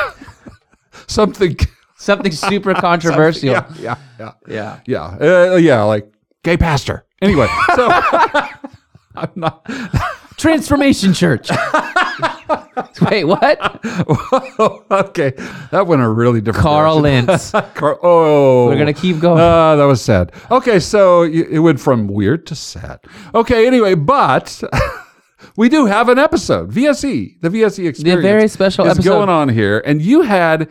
Something. 1.07 1.57
Something 1.97 2.33
super 2.33 2.75
controversial. 2.89 3.51
Yeah. 3.51 3.67
Yeah. 3.79 3.97
Yeah. 4.19 4.33
Yeah. 4.49 4.81
Yeah. 4.87 5.53
Uh, 5.53 5.57
yeah. 5.57 5.83
Like 5.83 6.13
gay 6.43 6.57
pastor. 6.57 7.05
Anyway. 7.21 7.49
So 7.75 7.89
I'm 9.15 9.33
not. 9.35 9.69
Transformation 10.37 11.13
Church. 11.13 11.51
Wait, 13.11 13.25
what? 13.25 13.59
okay. 14.89 15.33
That 15.73 15.85
went 15.89 16.01
a 16.01 16.09
really 16.09 16.41
different 16.41 16.63
Carl 16.63 17.03
direction. 17.03 17.27
Lentz. 17.27 17.51
Car- 17.75 17.99
oh. 18.05 18.67
We're 18.67 18.79
gonna 18.79 18.95
keep 18.95 19.19
going. 19.19 19.41
Ah, 19.41 19.75
that 19.75 19.85
was 19.85 20.01
sad. 20.01 20.31
Okay. 20.51 20.79
So 20.79 21.23
it 21.23 21.59
went 21.59 21.81
from 21.81 22.07
weird 22.07 22.47
to 22.47 22.55
sad. 22.55 23.01
Okay. 23.35 23.67
Anyway, 23.67 23.95
but. 23.95 24.63
We 25.57 25.69
do 25.69 25.87
have 25.87 26.09
an 26.09 26.19
episode, 26.19 26.73
VSE, 26.73 27.41
the 27.41 27.49
VSE 27.49 27.89
experience. 27.89 28.23
very 28.23 28.49
special 28.49 28.87
is 28.87 28.93
episode. 28.93 29.09
going 29.09 29.29
on 29.29 29.49
here, 29.49 29.83
and 29.85 30.01
you 30.03 30.23
had. 30.23 30.69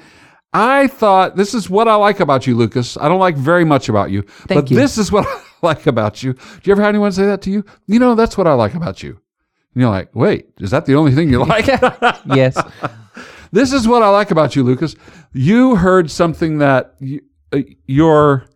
I 0.53 0.87
thought 0.87 1.35
this 1.35 1.53
is 1.53 1.69
what 1.69 1.87
I 1.87 1.95
like 1.95 2.19
about 2.21 2.47
you, 2.47 2.55
Lucas. 2.55 2.97
I 2.97 3.07
don't 3.09 3.19
like 3.19 3.35
very 3.35 3.65
much 3.65 3.89
about 3.89 4.11
you, 4.11 4.23
but 4.47 4.69
you. 4.69 4.77
this 4.77 4.97
is 4.97 5.11
what 5.11 5.25
I 5.27 5.41
like 5.61 5.87
about 5.87 6.23
you. 6.23 6.33
Do 6.33 6.39
you 6.63 6.71
ever 6.71 6.81
have 6.81 6.89
anyone 6.89 7.11
say 7.11 7.25
that 7.25 7.41
to 7.43 7.51
you? 7.51 7.65
You 7.87 7.99
know, 7.99 8.15
that's 8.15 8.37
what 8.37 8.47
I 8.47 8.53
like 8.53 8.73
about 8.73 9.03
you. 9.03 9.19
And 9.73 9.81
you're 9.81 9.89
like, 9.89 10.15
wait, 10.15 10.47
is 10.59 10.71
that 10.71 10.85
the 10.85 10.95
only 10.95 11.13
thing 11.13 11.29
you 11.29 11.43
like? 11.43 11.67
yes. 12.25 12.57
this 13.51 13.73
is 13.73 13.87
what 13.87 14.03
I 14.03 14.09
like 14.09 14.31
about 14.31 14.55
you, 14.55 14.63
Lucas. 14.63 14.95
You 15.33 15.75
heard 15.75 16.09
something 16.09 16.59
that 16.59 16.95
you, 16.99 17.21
uh, 17.51 17.59
your 17.85 18.47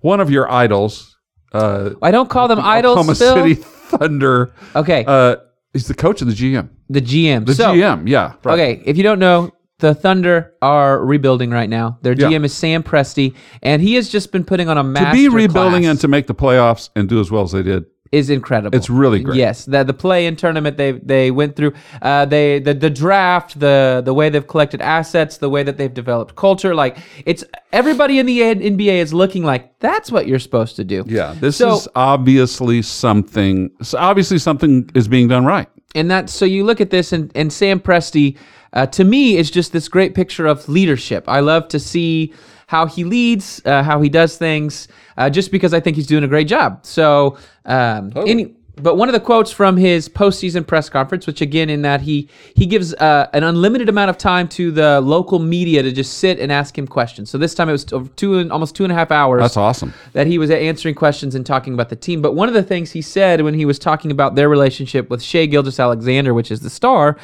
one 0.00 0.20
of 0.20 0.30
your 0.30 0.50
idols, 0.50 1.18
uh, 1.52 1.90
I 2.02 2.10
don't 2.10 2.28
call 2.28 2.48
them 2.48 2.60
idols. 2.60 2.98
Oklahoma. 2.98 3.14
City 3.14 3.54
Thunder, 3.54 4.52
Okay. 4.74 5.04
uh, 5.06 5.36
he's 5.72 5.86
the 5.88 5.94
coach 5.94 6.20
of 6.20 6.28
the 6.28 6.34
GM. 6.34 6.68
the 6.90 7.00
GM. 7.00 7.46
The 7.46 7.54
so, 7.54 7.72
GM, 7.72 8.08
yeah. 8.08 8.34
right. 8.44 8.54
Okay, 8.54 8.82
if 8.84 8.96
you 8.96 9.02
don't 9.02 9.18
know, 9.18 9.50
the 9.78 9.94
Thunder 9.94 10.54
are 10.62 11.04
rebuilding 11.04 11.50
right 11.50 11.68
now. 11.68 11.98
Their 12.02 12.14
Yeah. 12.14 12.28
GM 12.28 12.44
is 12.44 12.54
Sam 12.54 12.82
Presti, 12.82 13.34
and 13.62 13.82
he 13.82 13.94
has 13.94 14.08
just 14.08 14.32
been 14.32 14.44
putting 14.44 14.68
on 14.68 14.78
a 14.78 14.82
To 14.82 15.12
be 15.12 15.28
rebuilding 15.28 15.82
class. 15.82 15.90
and 15.90 16.00
to 16.00 16.08
make 16.08 16.26
the 16.26 16.34
playoffs 16.34 16.88
and 16.96 17.08
do 17.08 17.20
as 17.20 17.30
well 17.30 17.42
as 17.42 17.52
they 17.52 17.62
did, 17.62 17.84
is 18.12 18.30
incredible. 18.30 18.74
It's 18.76 18.88
really 18.88 19.20
great. 19.20 19.36
Yes, 19.36 19.64
the 19.66 19.82
the 19.84 19.92
play 19.92 20.26
in 20.26 20.36
tournament 20.36 20.76
they 20.78 20.92
they 20.92 21.30
went 21.32 21.56
through, 21.56 21.72
uh, 22.00 22.24
they 22.24 22.60
the 22.60 22.72
the 22.72 22.88
draft, 22.88 23.58
the 23.60 24.00
the 24.04 24.14
way 24.14 24.30
they've 24.30 24.46
collected 24.46 24.80
assets, 24.80 25.38
the 25.38 25.50
way 25.50 25.62
that 25.64 25.76
they've 25.76 25.92
developed 25.92 26.36
culture. 26.36 26.74
Like 26.74 26.96
it's 27.26 27.44
everybody 27.72 28.18
in 28.18 28.24
the 28.26 28.40
NBA 28.40 29.00
is 29.02 29.12
looking 29.12 29.42
like 29.44 29.78
that's 29.80 30.10
what 30.10 30.26
you're 30.28 30.38
supposed 30.38 30.76
to 30.76 30.84
do. 30.84 31.04
yeah, 31.06 31.34
this 31.38 31.56
So- 31.56 31.74
is 31.74 31.88
obviously 31.96 32.80
something. 32.80 33.70
So 33.82 33.98
obviously, 33.98 34.38
something 34.38 34.88
is 34.94 35.08
being 35.08 35.28
done 35.28 35.44
right. 35.44 35.68
and 35.94 36.10
that's 36.10 36.32
so 36.32 36.44
you 36.44 36.64
look 36.64 36.80
at 36.80 36.90
this 36.90 37.12
and, 37.12 37.30
and 37.34 37.52
Sam 37.52 37.80
Presti, 37.80 38.36
uh, 38.76 38.84
to 38.84 39.04
me, 39.04 39.36
is 39.36 39.50
just 39.50 39.72
this 39.72 39.88
great 39.88 40.14
picture 40.14 40.46
of 40.46 40.68
leadership. 40.68 41.24
I 41.26 41.40
love 41.40 41.66
to 41.68 41.80
see 41.80 42.34
how 42.66 42.84
he 42.84 43.04
leads, 43.04 43.62
uh, 43.64 43.82
how 43.82 44.02
he 44.02 44.10
does 44.10 44.36
things, 44.36 44.88
uh, 45.16 45.30
just 45.30 45.50
because 45.50 45.72
I 45.72 45.80
think 45.80 45.96
he's 45.96 46.06
doing 46.06 46.24
a 46.24 46.28
great 46.28 46.46
job. 46.46 46.84
So, 46.84 47.38
um, 47.64 48.12
any, 48.14 48.54
but 48.74 48.98
one 48.98 49.08
of 49.08 49.14
the 49.14 49.20
quotes 49.20 49.50
from 49.50 49.78
his 49.78 50.10
postseason 50.10 50.66
press 50.66 50.90
conference, 50.90 51.26
which 51.26 51.40
again, 51.40 51.70
in 51.70 51.80
that 51.82 52.02
he 52.02 52.28
he 52.54 52.66
gives 52.66 52.92
uh, 52.92 53.30
an 53.32 53.44
unlimited 53.44 53.88
amount 53.88 54.10
of 54.10 54.18
time 54.18 54.46
to 54.48 54.70
the 54.70 55.00
local 55.00 55.38
media 55.38 55.82
to 55.82 55.90
just 55.90 56.18
sit 56.18 56.38
and 56.38 56.52
ask 56.52 56.76
him 56.76 56.86
questions. 56.86 57.30
So 57.30 57.38
this 57.38 57.54
time 57.54 57.70
it 57.70 57.72
was 57.72 57.86
two 58.16 58.38
and 58.38 58.52
almost 58.52 58.76
two 58.76 58.84
and 58.84 58.92
a 58.92 58.94
half 58.94 59.10
hours 59.10 59.40
That's 59.40 59.56
awesome. 59.56 59.94
that 60.12 60.26
he 60.26 60.36
was 60.36 60.50
answering 60.50 60.94
questions 60.94 61.34
and 61.34 61.46
talking 61.46 61.72
about 61.72 61.88
the 61.88 61.96
team. 61.96 62.20
But 62.20 62.34
one 62.34 62.48
of 62.48 62.54
the 62.54 62.62
things 62.62 62.92
he 62.92 63.00
said 63.00 63.40
when 63.40 63.54
he 63.54 63.64
was 63.64 63.78
talking 63.78 64.10
about 64.10 64.34
their 64.34 64.50
relationship 64.50 65.08
with 65.08 65.22
Shai 65.22 65.46
Gilgeous-Alexander, 65.46 66.34
which 66.34 66.50
is 66.50 66.60
the 66.60 66.68
star, 66.68 67.16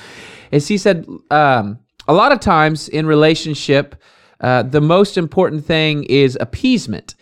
is 0.52 0.68
he 0.68 0.78
said 0.78 1.06
um, 1.30 1.78
a 2.06 2.12
lot 2.12 2.30
of 2.30 2.38
times 2.40 2.88
in 2.88 3.06
relationship, 3.06 3.96
uh, 4.40 4.62
the 4.62 4.80
most 4.80 5.18
important 5.18 5.64
thing 5.64 6.04
is 6.04 6.38
appeasement. 6.40 7.14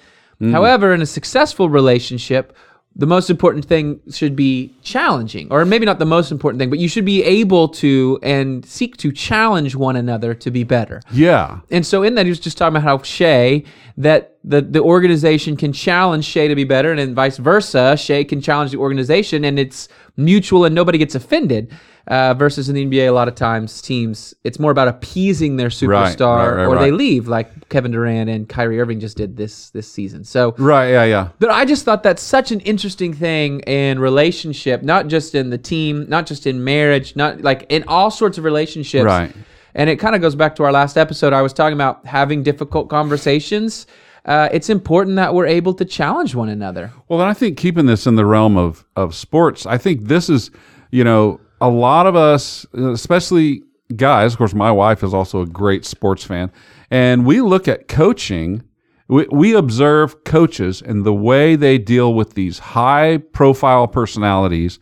However, 0.53 0.95
in 0.95 1.03
a 1.03 1.07
successful 1.07 1.69
relationship, 1.69 2.57
the 2.97 3.07
most 3.07 3.31
important 3.31 3.67
thing 3.67 4.01
should 4.11 4.35
be 4.35 4.75
challenging, 4.83 5.47
or 5.51 5.65
maybe 5.65 5.87
not 5.87 5.99
the 5.99 6.07
most 6.07 6.33
important 6.33 6.59
thing, 6.59 6.71
but 6.71 6.79
you 6.79 6.89
should 6.89 7.05
be 7.05 7.23
able 7.23 7.69
to 7.69 8.19
and 8.23 8.65
seek 8.67 8.97
to 8.97 9.13
challenge 9.13 9.77
one 9.77 9.97
another 9.97 10.35
to 10.35 10.51
be 10.51 10.65
better. 10.65 11.01
Yeah. 11.13 11.61
And 11.71 11.87
so 11.87 12.03
in 12.03 12.15
that, 12.15 12.27
he 12.27 12.31
was 12.31 12.41
just 12.41 12.59
talking 12.59 12.77
about 12.77 12.83
how 12.83 13.03
Shai, 13.03 13.65
that 13.99 14.39
the, 14.43 14.63
the 14.63 14.81
organization 14.81 15.57
can 15.57 15.73
challenge 15.73 16.25
Shai 16.25 16.49
to 16.49 16.55
be 16.55 16.65
better, 16.65 16.91
and 16.91 16.99
then 16.99 17.15
vice 17.15 17.37
versa, 17.37 17.97
Shai 17.97 18.25
can 18.25 18.41
challenge 18.41 18.73
the 18.73 18.79
organization, 18.79 19.45
and 19.45 19.59
it's 19.59 19.89
mutual 20.17 20.65
and 20.65 20.75
nobody 20.75 20.99
gets 20.99 21.15
offended. 21.15 21.71
Uh, 22.11 22.35
versus 22.35 22.69
in 22.69 22.75
the 22.75 22.85
NBA, 22.85 23.07
a 23.07 23.13
lot 23.13 23.29
of 23.29 23.37
times 23.37 23.81
teams, 23.81 24.35
it's 24.43 24.59
more 24.59 24.73
about 24.73 24.89
appeasing 24.89 25.57
their 25.57 25.69
superstar, 25.69 26.57
right, 26.57 26.65
right, 26.65 26.67
or 26.67 26.77
they 26.77 26.91
leave, 26.91 27.29
like 27.29 27.69
Kevin 27.69 27.93
Durant 27.93 28.29
and 28.29 28.49
Kyrie 28.49 28.81
Irving 28.81 28.99
just 28.99 29.17
did 29.17 29.37
this 29.37 29.71
this 29.71 29.91
season. 29.91 30.25
So 30.25 30.53
Right. 30.59 30.89
Yeah. 30.91 31.05
Yeah. 31.05 31.29
but 31.39 31.51
I 31.51 31.65
just 31.65 31.85
thought 31.85 32.03
that's 32.03 32.21
such 32.21 32.51
an 32.51 32.59
interesting 32.61 33.15
thing 33.15 33.61
in 33.61 34.01
relationship, 34.01 34.83
not 34.83 35.07
just 35.07 35.37
in 35.37 35.51
the 35.51 35.59
team, 35.59 36.05
not 36.09 36.27
just 36.27 36.49
in 36.49 36.65
marriage, 36.65 37.15
not 37.15 37.43
like 37.43 37.65
in 37.69 37.85
all 37.87 38.11
sorts 38.11 38.39
of 38.39 38.43
relationships. 38.45 39.05
Right. 39.05 39.33
And 39.77 39.89
it 39.89 40.01
kind 40.01 40.17
of 40.17 40.21
goes 40.21 40.35
back 40.35 40.57
to 40.57 40.65
our 40.65 40.73
last 40.73 40.97
episode. 40.97 41.33
I 41.33 41.43
was 41.43 41.53
talking 41.53 41.75
about 41.75 42.05
having 42.05 42.43
difficult 42.43 42.89
conversations. 42.89 43.87
Uh, 44.25 44.49
it's 44.51 44.69
important 44.69 45.15
that 45.15 45.33
we're 45.33 45.47
able 45.47 45.75
to 45.75 45.85
challenge 45.85 46.35
one 46.35 46.49
another. 46.49 46.91
Well, 47.07 47.21
and 47.21 47.31
I 47.31 47.35
think 47.35 47.57
keeping 47.57 47.87
this 47.87 48.05
in 48.05 48.17
the 48.17 48.27
realm 48.27 48.57
of 48.57 48.85
of 48.97 49.15
sports, 49.15 49.65
I 49.65 49.79
think 49.79 50.09
this 50.09 50.29
is, 50.29 50.51
you 50.91 51.05
know, 51.05 51.39
a 51.61 51.69
lot 51.69 52.07
of 52.07 52.17
us, 52.17 52.67
especially 52.75 53.63
guys. 53.97 54.33
Of 54.33 54.39
course, 54.39 54.55
my 54.55 54.71
wife 54.71 55.03
is 55.03 55.15
also 55.15 55.43
a 55.43 55.47
great 55.47 55.85
sports 55.85 56.25
fan, 56.25 56.51
and 56.91 57.27
we 57.27 57.41
look 57.41 57.69
at 57.69 57.89
coaching. 57.89 58.63
We, 59.09 59.27
we 59.33 59.55
observe 59.55 60.23
coaches 60.25 60.81
and 60.81 61.05
the 61.05 61.13
way 61.13 61.57
they 61.57 61.79
deal 61.79 62.15
with 62.15 62.35
these 62.35 62.61
high 62.61 63.19
profile 63.19 63.89
personalities, 63.89 64.79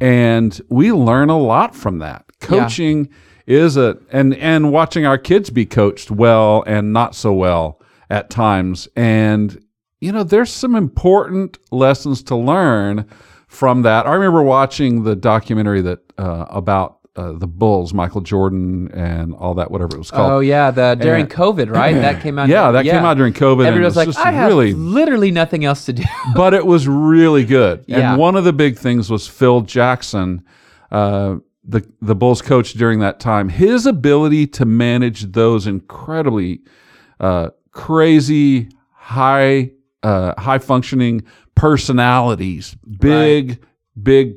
and 0.00 0.60
we 0.68 0.92
learn 0.92 1.30
a 1.30 1.38
lot 1.38 1.76
from 1.76 1.98
that. 1.98 2.24
Coaching 2.40 3.08
is 3.46 3.76
a 3.76 3.98
and 4.12 4.34
and 4.36 4.72
watching 4.72 5.04
our 5.04 5.18
kids 5.18 5.50
be 5.50 5.66
coached 5.66 6.10
well 6.10 6.62
and 6.66 6.92
not 6.92 7.14
so 7.14 7.32
well 7.32 7.80
at 8.08 8.30
times 8.30 8.88
and 8.94 9.60
you 10.00 10.12
know 10.12 10.22
there's 10.22 10.52
some 10.52 10.76
important 10.76 11.58
lessons 11.72 12.22
to 12.22 12.36
learn 12.36 13.04
from 13.50 13.82
that 13.82 14.06
i 14.06 14.14
remember 14.14 14.42
watching 14.42 15.02
the 15.02 15.16
documentary 15.16 15.82
that 15.82 15.98
uh, 16.18 16.46
about 16.50 16.98
uh, 17.16 17.32
the 17.32 17.46
bulls 17.48 17.92
michael 17.92 18.20
jordan 18.20 18.88
and 18.92 19.34
all 19.34 19.54
that 19.54 19.68
whatever 19.72 19.96
it 19.96 19.98
was 19.98 20.10
called 20.12 20.30
Oh 20.32 20.38
yeah, 20.40 20.70
the 20.70 20.94
during 20.94 21.22
And- 21.22 21.30
COVID, 21.30 21.68
right? 21.70 21.94
That 21.94 22.22
came 22.22 22.38
out. 22.38 22.48
yeah 22.56 22.70
that 22.70 22.84
came 22.84 23.04
out 23.04 23.16
during 23.16 23.32
covid 23.32 23.66
and 23.66 23.74
Everybody 23.74 23.82
it 23.82 23.96
was 23.96 24.06
was 24.06 24.16
like, 24.16 24.26
I 24.26 24.30
have 24.30 24.48
really 24.48 24.72
literally 24.74 25.32
nothing 25.32 25.64
else 25.64 25.84
to 25.86 25.92
do. 25.92 26.04
but 26.36 26.54
it 26.54 26.64
was 26.64 26.86
really 26.86 27.44
good. 27.44 27.84
Yeah. 27.88 28.12
And 28.12 28.20
one 28.20 28.36
of 28.36 28.44
the 28.44 28.52
big 28.52 28.78
things 28.78 29.10
was 29.10 29.26
Phil 29.26 29.62
Jackson, 29.62 30.44
uh, 30.92 31.36
the 31.64 31.84
the 32.00 32.14
Bulls 32.14 32.40
coach 32.42 32.74
during 32.74 33.00
that 33.00 33.18
time. 33.18 33.48
His 33.48 33.84
ability 33.86 34.46
to 34.58 34.64
manage 34.64 35.32
those 35.32 35.66
incredibly 35.66 36.60
uh, 37.18 37.50
crazy, 37.72 38.68
high 38.92 39.72
uh, 40.04 40.40
high 40.40 40.58
functioning 40.58 41.22
personalities, 41.54 42.74
big 42.98 43.62
big 44.00 44.34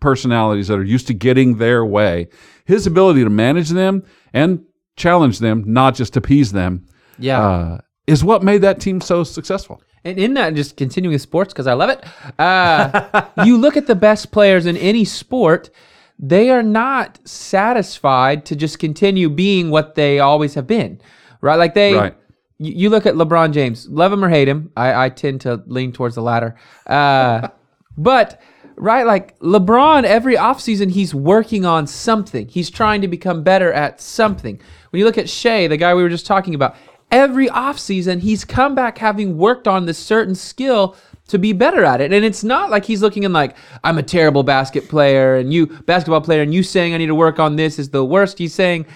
personalities 0.00 0.68
that 0.68 0.78
are 0.78 0.84
used 0.84 1.06
to 1.08 1.14
getting 1.14 1.58
their 1.58 1.84
way. 1.84 2.28
His 2.64 2.86
ability 2.86 3.22
to 3.24 3.30
manage 3.30 3.68
them 3.70 4.04
and 4.32 4.64
challenge 4.96 5.38
them, 5.38 5.64
not 5.66 5.94
just 5.94 6.16
appease 6.16 6.52
them, 6.52 6.86
yeah. 7.18 7.40
uh, 7.40 7.78
is 8.06 8.24
what 8.24 8.42
made 8.42 8.62
that 8.62 8.80
team 8.80 9.00
so 9.00 9.24
successful. 9.24 9.82
And 10.04 10.18
in 10.18 10.34
that, 10.34 10.54
just 10.54 10.76
continuing 10.76 11.12
with 11.12 11.22
sports 11.22 11.52
because 11.52 11.66
I 11.66 11.74
love 11.74 11.90
it. 11.90 12.04
Uh, 12.38 13.26
you 13.44 13.58
look 13.58 13.76
at 13.76 13.86
the 13.86 13.94
best 13.94 14.32
players 14.32 14.64
in 14.64 14.76
any 14.78 15.04
sport; 15.04 15.70
they 16.18 16.48
are 16.50 16.62
not 16.62 17.18
satisfied 17.28 18.46
to 18.46 18.56
just 18.56 18.78
continue 18.78 19.28
being 19.28 19.70
what 19.70 19.94
they 19.96 20.18
always 20.18 20.54
have 20.54 20.66
been, 20.66 21.00
right? 21.42 21.56
Like 21.56 21.74
they, 21.74 21.94
Right. 21.94 22.16
You, 22.62 22.90
look 22.90 23.06
at 23.06 23.14
LeBron 23.14 23.52
James, 23.52 23.88
love 23.88 24.12
him 24.12 24.22
or 24.22 24.28
hate 24.28 24.46
him. 24.46 24.70
I, 24.76 25.06
I 25.06 25.08
tend 25.08 25.40
to 25.42 25.62
lean 25.66 25.92
towards 25.92 26.14
the 26.14 26.22
latter. 26.22 26.56
Uh, 26.86 27.48
but 27.96 28.40
right, 28.76 29.06
like 29.06 29.38
LeBron, 29.38 30.04
every 30.04 30.36
offseason 30.36 30.90
he's 30.90 31.14
working 31.14 31.64
on 31.64 31.86
something. 31.86 32.46
He's 32.48 32.68
trying 32.68 33.00
to 33.00 33.08
become 33.08 33.42
better 33.42 33.72
at 33.72 34.00
something. 34.00 34.60
When 34.90 34.98
you 34.98 35.06
look 35.06 35.16
at 35.16 35.30
Shai, 35.30 35.68
the 35.68 35.78
guy 35.78 35.94
we 35.94 36.02
were 36.02 36.10
just 36.10 36.26
talking 36.26 36.54
about, 36.54 36.76
every 37.10 37.48
offseason 37.48 38.20
he's 38.20 38.44
come 38.44 38.74
back 38.74 38.98
having 38.98 39.36
worked 39.36 39.66
on 39.66 39.86
this 39.86 39.98
certain 39.98 40.34
skill 40.34 40.96
to 41.28 41.38
be 41.38 41.52
better 41.52 41.84
at 41.84 42.00
it. 42.00 42.12
And 42.12 42.24
it's 42.24 42.44
not 42.44 42.70
like 42.70 42.84
he's 42.84 43.02
looking 43.02 43.22
in 43.22 43.32
like, 43.32 43.56
I'm 43.84 43.98
a 43.98 44.02
terrible 44.02 44.42
basket 44.42 44.88
player 44.88 45.36
and 45.36 45.52
you 45.52 45.66
basketball 45.66 46.20
player 46.20 46.42
and 46.42 46.52
you 46.52 46.62
saying 46.62 46.92
I 46.92 46.98
need 46.98 47.06
to 47.06 47.14
work 47.14 47.38
on 47.38 47.56
this 47.56 47.78
is 47.78 47.90
the 47.90 48.04
worst. 48.04 48.38
He's 48.38 48.54
saying, 48.54 48.86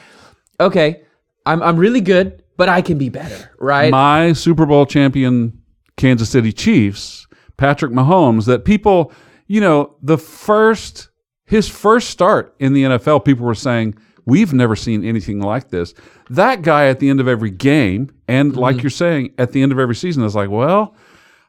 okay, 0.61 1.03
I'm, 1.47 1.63
I'm 1.63 1.77
really 1.77 2.01
good, 2.01 2.43
but 2.57 2.69
I 2.69 2.83
can 2.83 2.99
be 2.99 3.09
better, 3.09 3.51
right? 3.59 3.91
my 3.91 4.33
Super 4.33 4.67
Bowl 4.67 4.87
champion 4.87 5.61
Kansas 5.97 6.31
City 6.31 6.53
Chiefs, 6.53 7.27
Patrick 7.57 7.93
Mahomes, 7.93 8.47
that 8.47 8.65
people, 8.65 9.13
you 9.47 9.61
know, 9.61 9.97
the 10.03 10.19
first 10.19 11.11
his 11.47 11.69
first 11.69 12.11
start 12.11 12.55
in 12.59 12.73
the 12.73 12.85
NFL, 12.85 13.25
people 13.25 13.47
were 13.47 13.55
saying, 13.55 13.97
We've 14.27 14.55
never 14.55 14.75
seen 14.75 15.05
anything 15.05 15.41
like 15.41 15.69
this. 15.69 15.93
That 16.31 16.63
guy 16.63 16.87
at 16.87 16.99
the 16.99 17.11
end 17.11 17.21
of 17.21 17.29
every 17.29 17.51
game, 17.51 18.11
and 18.27 18.57
like 18.57 18.77
mm-hmm. 18.77 18.83
you're 18.83 18.91
saying, 18.91 19.35
at 19.37 19.53
the 19.53 19.63
end 19.63 19.71
of 19.71 19.79
every 19.79 19.95
season, 19.95 20.25
is 20.25 20.35
like, 20.35 20.51
Well, 20.51 20.97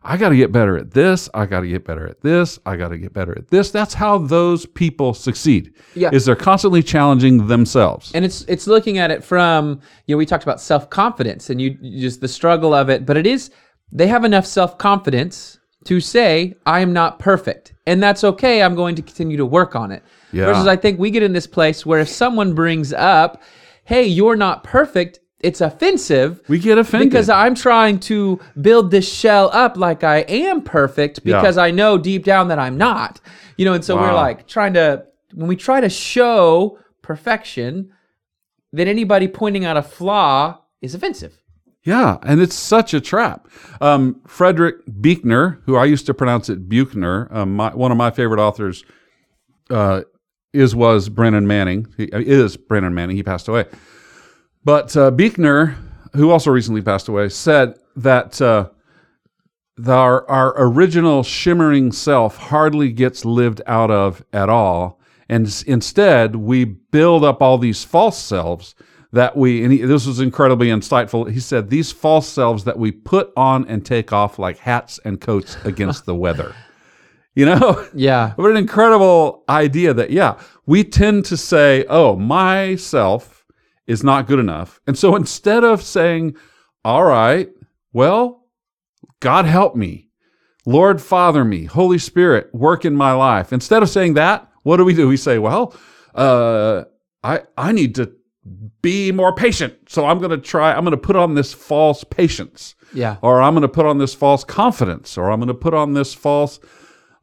I 0.07 0.17
got 0.17 0.29
to 0.29 0.35
get 0.35 0.51
better 0.51 0.77
at 0.77 0.91
this. 0.91 1.27
I 1.33 1.47
got 1.47 1.61
to 1.61 1.67
get 1.67 1.83
better 1.83 2.07
at 2.07 2.21
this. 2.21 2.59
I 2.65 2.77
got 2.77 2.89
to 2.89 2.97
get 2.97 3.11
better 3.11 3.35
at 3.35 3.47
this. 3.47 3.71
That's 3.71 3.95
how 3.95 4.19
those 4.19 4.65
people 4.67 5.15
succeed. 5.15 5.73
Yeah. 5.95 6.11
Is 6.13 6.25
they're 6.25 6.35
constantly 6.35 6.83
challenging 6.83 7.47
themselves. 7.47 8.11
and 8.13 8.23
it's 8.23 8.43
it's 8.43 8.67
looking 8.67 8.99
at 8.99 9.09
it 9.09 9.23
from 9.23 9.81
you 10.05 10.13
know 10.13 10.17
we 10.17 10.25
talked 10.25 10.43
about 10.43 10.61
self 10.61 10.89
confidence 10.89 11.49
and 11.49 11.59
you, 11.59 11.75
you 11.81 11.99
just 12.01 12.21
the 12.21 12.27
struggle 12.27 12.73
of 12.73 12.89
it, 12.89 13.05
but 13.05 13.17
it 13.17 13.25
is 13.25 13.49
they 13.91 14.07
have 14.07 14.23
enough 14.23 14.45
self 14.45 14.77
confidence 14.77 15.59
to 15.85 15.99
say 15.99 16.53
I 16.65 16.79
am 16.81 16.93
not 16.93 17.17
perfect, 17.19 17.73
and 17.87 18.01
that's 18.01 18.23
okay. 18.23 18.61
I'm 18.61 18.75
going 18.75 18.95
to 18.95 19.01
continue 19.01 19.37
to 19.37 19.45
work 19.45 19.75
on 19.75 19.91
it. 19.91 20.03
Yeah. 20.31 20.45
Versus 20.45 20.67
I 20.67 20.75
think 20.75 20.99
we 20.99 21.09
get 21.11 21.23
in 21.23 21.33
this 21.33 21.47
place 21.47 21.85
where 21.85 21.99
if 21.99 22.09
someone 22.09 22.53
brings 22.53 22.93
up, 22.93 23.41
"Hey, 23.85 24.05
you're 24.05 24.35
not 24.35 24.63
perfect," 24.63 25.19
it's 25.45 25.61
offensive. 25.61 26.41
we 26.47 26.59
get 26.59 26.77
offended. 26.77 27.09
because 27.09 27.29
I'm 27.29 27.55
trying 27.55 27.99
to 28.01 28.39
build 28.61 28.91
this 28.91 29.11
shell 29.11 29.49
up 29.53 29.77
like 29.77 30.03
I 30.03 30.17
am 30.27 30.61
perfect 30.61 31.19
Yeah. 31.23 31.37
because 31.39 31.57
I 31.57 31.71
know 31.71 31.97
deep 31.97 32.23
down 32.23 32.47
that 32.49 32.59
I'm 32.59 32.77
not. 32.77 33.21
You 33.57 33.65
know, 33.65 33.73
and 33.73 33.83
so 33.85 33.95
we're 33.95 34.13
like 34.13 34.47
trying 34.47 34.73
to 34.73 35.05
when 35.33 35.47
we 35.47 35.55
try 35.55 35.79
to 35.81 35.89
show 35.89 36.79
perfection, 37.01 37.91
then 38.73 38.87
anybody 38.87 39.27
pointing 39.27 39.63
out 39.65 39.77
a 39.77 39.81
flaw 39.83 40.59
is 40.81 40.95
offensive. 40.95 41.37
Yeah, 41.83 42.17
and 42.23 42.41
it's 42.41 42.55
such 42.55 42.93
a 42.95 42.99
trap. 42.99 43.47
Um, 43.79 44.19
Frederick 44.27 44.77
Buechner, 44.87 45.61
who 45.65 45.75
I 45.77 45.85
used 45.85 46.07
to 46.07 46.13
pronounce 46.15 46.49
it 46.49 46.67
Buchner, 46.67 47.27
um, 47.31 47.55
my, 47.55 47.75
one 47.75 47.91
of 47.91 47.97
my 47.97 48.09
favorite 48.09 48.39
authors, 48.41 48.83
uh, 49.69 50.01
is 50.51 50.75
was 50.75 51.09
Brennan 51.09 51.45
Manning. 51.47 51.87
He 51.95 52.11
uh, 52.11 52.19
is 52.19 52.57
Brennan 52.57 52.93
Manning. 52.95 53.15
He 53.17 53.23
passed 53.23 53.47
away, 53.47 53.65
but 54.65 54.97
uh, 54.97 55.11
Buechner, 55.11 55.77
who 56.13 56.31
also 56.31 56.51
recently 56.51 56.81
passed 56.81 57.07
away, 57.07 57.29
said 57.29 57.77
that 57.95 58.41
uh, 58.41 58.69
the, 59.77 59.93
our 59.93 60.29
our 60.29 60.53
original 60.57 61.23
shimmering 61.23 61.91
self 61.91 62.37
hardly 62.37 62.91
gets 62.91 63.23
lived 63.23 63.61
out 63.67 63.91
of 63.91 64.25
at 64.33 64.49
all, 64.49 64.99
and 65.29 65.63
instead 65.67 66.35
we 66.35 66.65
build 66.65 67.23
up 67.23 67.41
all 67.41 67.57
these 67.57 67.83
false 67.83 68.17
selves 68.17 68.73
that 69.11 69.37
we. 69.37 69.63
And 69.63 69.71
he, 69.71 69.79
this 69.79 70.07
was 70.07 70.19
incredibly 70.19 70.67
insightful. 70.67 71.29
He 71.29 71.39
said 71.39 71.69
these 71.69 71.91
false 71.91 72.27
selves 72.27 72.63
that 72.63 72.79
we 72.79 72.91
put 72.91 73.31
on 73.37 73.67
and 73.67 73.85
take 73.85 74.11
off 74.11 74.39
like 74.39 74.57
hats 74.57 74.99
and 75.05 75.21
coats 75.21 75.57
against 75.63 76.05
the 76.05 76.15
weather. 76.15 76.53
You 77.37 77.45
know. 77.45 77.85
Yeah. 77.93 78.31
What 78.35 78.49
an 78.49 78.55
incredible 78.55 79.43
idea 79.49 79.93
that, 79.93 80.09
yeah, 80.09 80.39
we 80.65 80.85
tend 80.85 81.25
to 81.25 81.35
say, 81.35 81.83
oh, 81.89 82.15
myself 82.15 83.44
is 83.87 84.03
not 84.03 84.27
good 84.27 84.39
enough. 84.39 84.79
And 84.87 84.97
so 84.97 85.15
instead 85.15 85.63
of 85.63 85.81
saying, 85.81 86.35
all 86.83 87.03
right, 87.03 87.49
well, 87.93 88.47
God 89.19 89.45
help 89.45 89.75
me, 89.75 90.09
Lord 90.65 91.01
Father 91.01 91.43
me, 91.45 91.65
Holy 91.65 91.97
Spirit, 91.97 92.53
work 92.53 92.85
in 92.85 92.95
my 92.95 93.11
life. 93.13 93.53
Instead 93.53 93.83
of 93.83 93.89
saying 93.89 94.15
that, 94.15 94.49
what 94.63 94.77
do 94.77 94.85
we 94.85 94.93
do? 94.93 95.07
We 95.07 95.17
say, 95.17 95.37
well, 95.37 95.75
uh, 96.15 96.83
I, 97.23 97.41
I 97.57 97.71
need 97.71 97.95
to 97.95 98.11
be 98.81 99.11
more 99.11 99.33
patient. 99.33 99.73
So 99.89 100.05
I'm 100.05 100.19
going 100.19 100.31
to 100.31 100.37
try, 100.37 100.73
I'm 100.73 100.83
going 100.83 100.91
to 100.91 100.97
put 100.97 101.15
on 101.15 101.33
this 101.35 101.53
false 101.53 102.03
patience 102.03 102.75
Yeah. 102.93 103.17
or 103.21 103.41
I'm 103.41 103.53
going 103.53 103.63
to 103.63 103.67
put 103.67 103.85
on 103.85 103.97
this 103.97 104.13
false 104.13 104.43
confidence, 104.43 105.17
or 105.17 105.31
I'm 105.31 105.39
going 105.39 105.47
to 105.47 105.53
put 105.53 105.73
on 105.73 105.93
this 105.93 106.13
false 106.13 106.59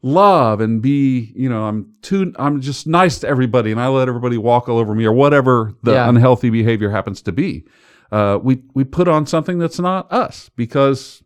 love 0.03 0.59
and 0.61 0.81
be, 0.81 1.31
you 1.35 1.47
know, 1.49 1.63
I'm 1.63 1.93
too, 2.01 2.33
I'm 2.37 2.59
just 2.61 2.85
nice 2.85 3.19
to 3.19 3.27
everybody 3.27 3.71
and 3.71 3.79
I 3.81 3.87
let 3.87 4.07
everybody 4.09 4.37
walk 4.37 4.67
all 4.69 4.77
over 4.77 4.93
me, 4.93 5.05
or 5.05 5.13
whatever 5.13 5.73
the 5.81 5.93
Yeah. 5.93 6.09
unhealthy 6.09 6.49
behavior 6.49 6.89
happens 6.91 7.21
to 7.23 7.31
be. 7.31 7.63
Uh, 8.11 8.37
we 8.43 8.61
we 8.75 8.83
put 8.83 9.07
on 9.07 9.25
something 9.25 9.57
that's 9.59 9.79
not 9.79 10.11
us 10.11 10.49
because 10.55 11.23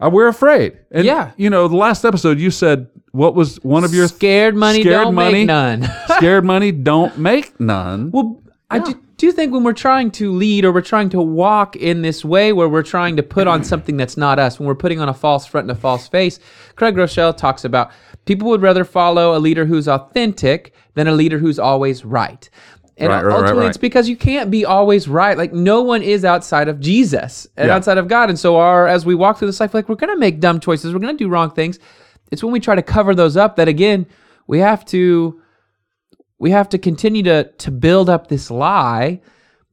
Uh, 0.00 0.10
we're 0.10 0.26
afraid. 0.26 0.78
And, 0.90 1.04
Yeah. 1.04 1.30
You 1.36 1.48
know, 1.48 1.68
the 1.68 1.76
last 1.76 2.04
episode 2.04 2.40
you 2.40 2.50
said 2.50 2.88
what 3.12 3.34
was 3.36 3.56
one 3.62 3.84
of 3.84 3.92
your 3.94 4.08
scared 4.08 4.56
money 4.56 4.80
scared 4.80 5.04
don't 5.04 5.14
money? 5.14 5.32
make 5.32 5.46
none. 5.46 5.88
scared 6.16 6.44
money 6.44 6.72
don't 6.72 7.18
make 7.18 7.60
none. 7.60 8.10
Well, 8.10 8.42
I 8.70 8.78
do, 8.80 8.94
do 9.22 9.26
you 9.26 9.32
think 9.32 9.52
when 9.52 9.62
we're 9.62 9.72
trying 9.72 10.10
to 10.10 10.32
lead 10.32 10.64
or 10.64 10.72
we're 10.72 10.80
trying 10.80 11.08
to 11.08 11.22
walk 11.22 11.76
in 11.76 12.02
this 12.02 12.24
way 12.24 12.52
where 12.52 12.68
we're 12.68 12.82
trying 12.82 13.14
to 13.14 13.22
put 13.22 13.46
on 13.46 13.62
something 13.62 13.96
that's 13.96 14.16
not 14.16 14.40
us, 14.40 14.58
when 14.58 14.66
we're 14.66 14.74
putting 14.74 14.98
on 14.98 15.08
a 15.08 15.14
false 15.14 15.46
front 15.46 15.68
and 15.68 15.70
a 15.70 15.80
false 15.80 16.08
face, 16.08 16.40
Craig 16.74 16.96
Groeschel 16.96 17.36
talks 17.36 17.64
about 17.64 17.92
people 18.24 18.48
would 18.48 18.62
rather 18.62 18.82
follow 18.84 19.36
a 19.36 19.38
leader 19.38 19.64
who's 19.64 19.86
authentic 19.86 20.74
than 20.94 21.06
a 21.06 21.12
leader 21.12 21.38
who's 21.38 21.60
always 21.60 22.04
right. 22.04 22.50
And 22.96 23.10
Right, 23.10 23.24
right, 23.24 23.32
ultimately, 23.32 23.60
right. 23.60 23.68
it's 23.68 23.76
because 23.78 24.08
you 24.08 24.16
can't 24.16 24.50
be 24.50 24.64
always 24.64 25.06
right. 25.06 25.38
Like 25.38 25.52
no 25.52 25.82
one 25.82 26.02
is 26.02 26.24
outside 26.24 26.66
of 26.66 26.80
Jesus 26.80 27.46
and 27.56 27.68
Yeah. 27.68 27.76
outside 27.76 27.98
of 27.98 28.08
God. 28.08 28.28
And 28.28 28.36
so, 28.36 28.56
our 28.56 28.88
as 28.88 29.06
we 29.06 29.14
walk 29.14 29.38
through 29.38 29.46
this 29.46 29.60
life, 29.60 29.72
like 29.72 29.88
we're 29.88 29.94
gonna 29.94 30.16
make 30.18 30.40
dumb 30.40 30.58
choices, 30.58 30.92
we're 30.92 30.98
gonna 30.98 31.12
do 31.12 31.28
wrong 31.28 31.52
things. 31.52 31.78
It's 32.32 32.42
when 32.42 32.52
we 32.52 32.58
try 32.58 32.74
to 32.74 32.82
cover 32.82 33.14
those 33.14 33.36
up 33.36 33.54
that 33.54 33.68
again 33.68 34.04
we 34.48 34.58
have 34.58 34.84
to 34.86 35.40
we 36.42 36.50
have 36.50 36.68
to 36.68 36.76
continue 36.76 37.22
to 37.22 37.44
to 37.44 37.70
build 37.70 38.10
up 38.10 38.26
this 38.26 38.50
lie. 38.50 39.20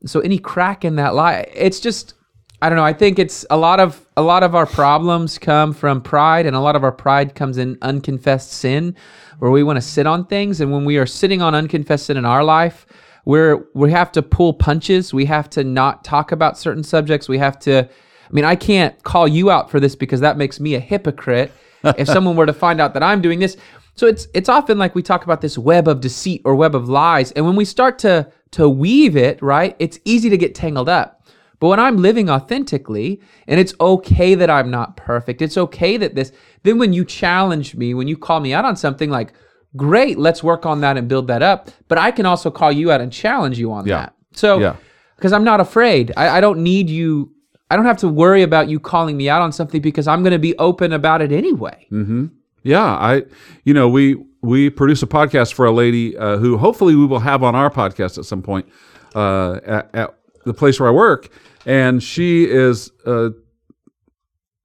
So 0.06 0.20
any 0.20 0.38
crack 0.38 0.86
in 0.86 0.96
that 0.98 1.16
lie 1.16 1.46
it's 1.54 1.82
just 1.82 2.14
i 2.62 2.70
don't 2.70 2.78
know 2.78 2.86
i 2.86 2.94
think 2.94 3.20
it's 3.20 3.46
a 3.50 3.58
lot 3.58 3.82
of 3.82 4.08
a 4.16 4.22
lot 4.22 4.44
of 4.44 4.56
our 4.56 4.66
problems 4.66 5.38
come 5.38 5.74
from 5.74 6.00
pride 6.00 6.46
and 6.46 6.56
a 6.56 6.60
lot 6.62 6.78
of 6.78 6.84
our 6.86 6.92
pride 6.92 7.36
comes 7.36 7.58
in 7.58 7.78
unconfessed 7.82 8.52
sin 8.54 8.96
where 9.40 9.52
we 9.52 9.64
want 9.64 9.78
to 9.78 9.82
sit 9.82 10.06
on 10.06 10.26
things. 10.26 10.62
And 10.62 10.72
when 10.72 10.86
we 10.86 10.98
are 10.98 11.06
sitting 11.06 11.42
on 11.42 11.56
unconfessed 11.56 12.06
sin 12.06 12.18
in 12.18 12.26
our 12.26 12.44
life 12.44 12.86
we're 13.26 13.66
we 13.74 13.92
have 13.92 14.12
to 14.14 14.22
pull 14.22 14.54
punches. 14.54 15.14
We 15.14 15.26
have 15.26 15.50
to 15.52 15.64
not 15.64 16.04
talk 16.04 16.32
about 16.32 16.58
certain 16.58 16.84
subjects. 16.84 17.28
We 17.28 17.40
have 17.40 17.58
to 17.60 17.90
i 18.30 18.32
mean 18.32 18.46
i 18.46 18.56
can't 18.56 19.02
call 19.04 19.28
you 19.28 19.50
out 19.50 19.72
for 19.72 19.80
this 19.80 19.96
because 19.96 20.22
that 20.22 20.38
makes 20.38 20.60
me 20.60 20.76
a 20.76 20.80
hypocrite. 20.80 21.52
If 21.98 22.08
someone 22.08 22.36
were 22.36 22.46
to 22.46 22.54
find 22.54 22.82
out 22.82 22.94
that 22.94 23.04
i'm 23.04 23.22
doing 23.22 23.40
this 23.40 23.56
so 24.00 24.08
it's 24.08 24.28
it's 24.34 24.48
often 24.48 24.78
like 24.78 24.96
we 24.96 25.04
talk 25.04 25.26
about 25.26 25.42
this 25.42 25.58
web 25.58 25.86
of 25.90 26.00
deceit 26.00 26.42
or 26.46 26.56
web 26.56 26.74
of 26.74 26.88
lies, 26.88 27.34
and 27.34 27.46
when 27.46 27.58
we 27.58 27.66
start 27.66 28.00
to 28.00 28.32
to 28.52 28.70
weave 28.70 29.18
it, 29.18 29.42
right, 29.42 29.76
it's 29.78 30.00
easy 30.06 30.30
to 30.30 30.38
get 30.38 30.56
tangled 30.56 30.88
up. 30.88 31.28
But 31.60 31.68
when 31.68 31.82
I'm 31.82 31.98
living 31.98 32.30
authentically, 32.30 33.20
and 33.46 33.60
it's 33.60 33.74
okay 33.82 34.36
that 34.36 34.50
I'm 34.50 34.72
not 34.72 34.96
perfect, 34.96 35.42
it's 35.42 35.58
okay 35.58 35.98
that 35.98 36.16
this. 36.16 36.32
Then 36.64 36.78
when 36.80 36.94
you 36.94 37.04
challenge 37.04 37.76
me, 37.76 37.94
when 37.94 38.08
you 38.08 38.16
call 38.18 38.40
me 38.40 38.54
out 38.54 38.64
on 38.64 38.78
something, 38.78 39.10
like, 39.10 39.34
great, 39.76 40.18
let's 40.18 40.42
work 40.42 40.66
on 40.66 40.80
that 40.80 40.96
and 40.96 41.10
build 41.10 41.28
that 41.28 41.44
up. 41.44 41.70
But 41.90 41.98
I 41.98 42.12
can 42.12 42.26
also 42.26 42.50
call 42.50 42.72
you 42.72 42.94
out 42.94 43.02
and 43.02 43.12
challenge 43.12 43.60
you 43.60 43.74
on 43.74 43.86
Yeah. 43.86 43.98
that. 43.98 44.14
So 44.32 44.60
Yeah. 44.60 44.76
because 45.18 45.34
I'm 45.34 45.44
not 45.44 45.60
afraid, 45.60 46.14
I, 46.16 46.38
I 46.38 46.40
don't 46.40 46.60
need 46.64 46.90
you. 46.90 47.34
I 47.70 47.76
don't 47.76 47.86
have 47.86 47.98
to 47.98 48.08
worry 48.08 48.42
about 48.44 48.70
you 48.70 48.80
calling 48.80 49.18
me 49.18 49.28
out 49.30 49.42
on 49.42 49.52
something 49.52 49.82
because 49.82 50.08
I'm 50.08 50.24
going 50.24 50.32
to 50.32 50.40
be 50.40 50.58
open 50.58 50.94
about 50.94 51.22
it 51.22 51.32
anyway. 51.34 51.86
Mm-hmm. 51.92 52.28
Yeah, 52.64 52.84
I, 52.84 53.24
you 53.64 53.74
know, 53.74 53.90
we 53.90 54.18
we 54.42 54.70
produce 54.70 55.04
a 55.04 55.08
podcast 55.08 55.54
for 55.54 55.66
a 55.66 55.72
lady 55.72 56.18
uh, 56.18 56.38
who 56.38 56.58
hopefully 56.58 56.96
we 56.96 57.06
will 57.06 57.20
have 57.20 57.44
on 57.44 57.56
our 57.56 57.70
podcast 57.70 58.18
at 58.18 58.26
some 58.26 58.42
point 58.42 58.68
uh, 59.16 59.60
at, 59.66 59.94
at 59.96 60.16
the 60.46 60.54
place 60.54 60.80
where 60.80 60.90
I 60.90 60.94
work, 60.94 61.30
and 61.66 62.02
she 62.04 62.46
is. 62.46 62.92
Uh, 63.06 63.30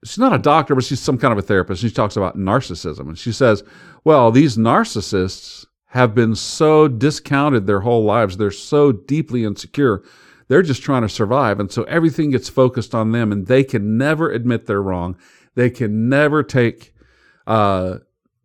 She's 0.05 0.19
not 0.19 0.35
a 0.35 0.39
doctor, 0.39 0.75
but 0.75 0.85
she's 0.85 1.01
some 1.01 1.17
kind 1.17 1.33
of 1.33 1.39
a 1.39 1.43
therapist. 1.43 1.81
She 1.81 1.91
talks 1.91 2.15
about 2.17 2.37
narcissism, 2.37 3.09
and 3.09 3.19
she 3.19 3.33
says, 3.33 3.65
"Well, 4.05 4.31
these 4.31 4.59
narcissists 4.59 5.65
have 5.87 6.15
been 6.15 6.35
so 6.35 6.89
discounted 6.89 7.67
their 7.67 7.81
whole 7.81 8.05
lives. 8.05 8.37
They're 8.37 8.51
so 8.51 8.93
deeply 8.93 9.45
insecure. 9.45 10.03
They're 10.49 10.63
just 10.63 10.83
trying 10.83 11.03
to 11.03 11.09
survive, 11.09 11.59
and 11.59 11.73
so 11.73 11.85
everything 11.85 12.31
gets 12.31 12.51
focused 12.51 12.95
on 12.95 13.13
them, 13.13 13.33
and 13.33 13.47
they 13.47 13.65
can 13.65 13.97
never 13.97 14.31
admit 14.31 14.67
they're 14.67 14.83
wrong. 14.83 15.17
They 15.55 15.71
can 15.71 16.09
never 16.11 16.43
take 16.43 16.94
uh, 17.47 17.99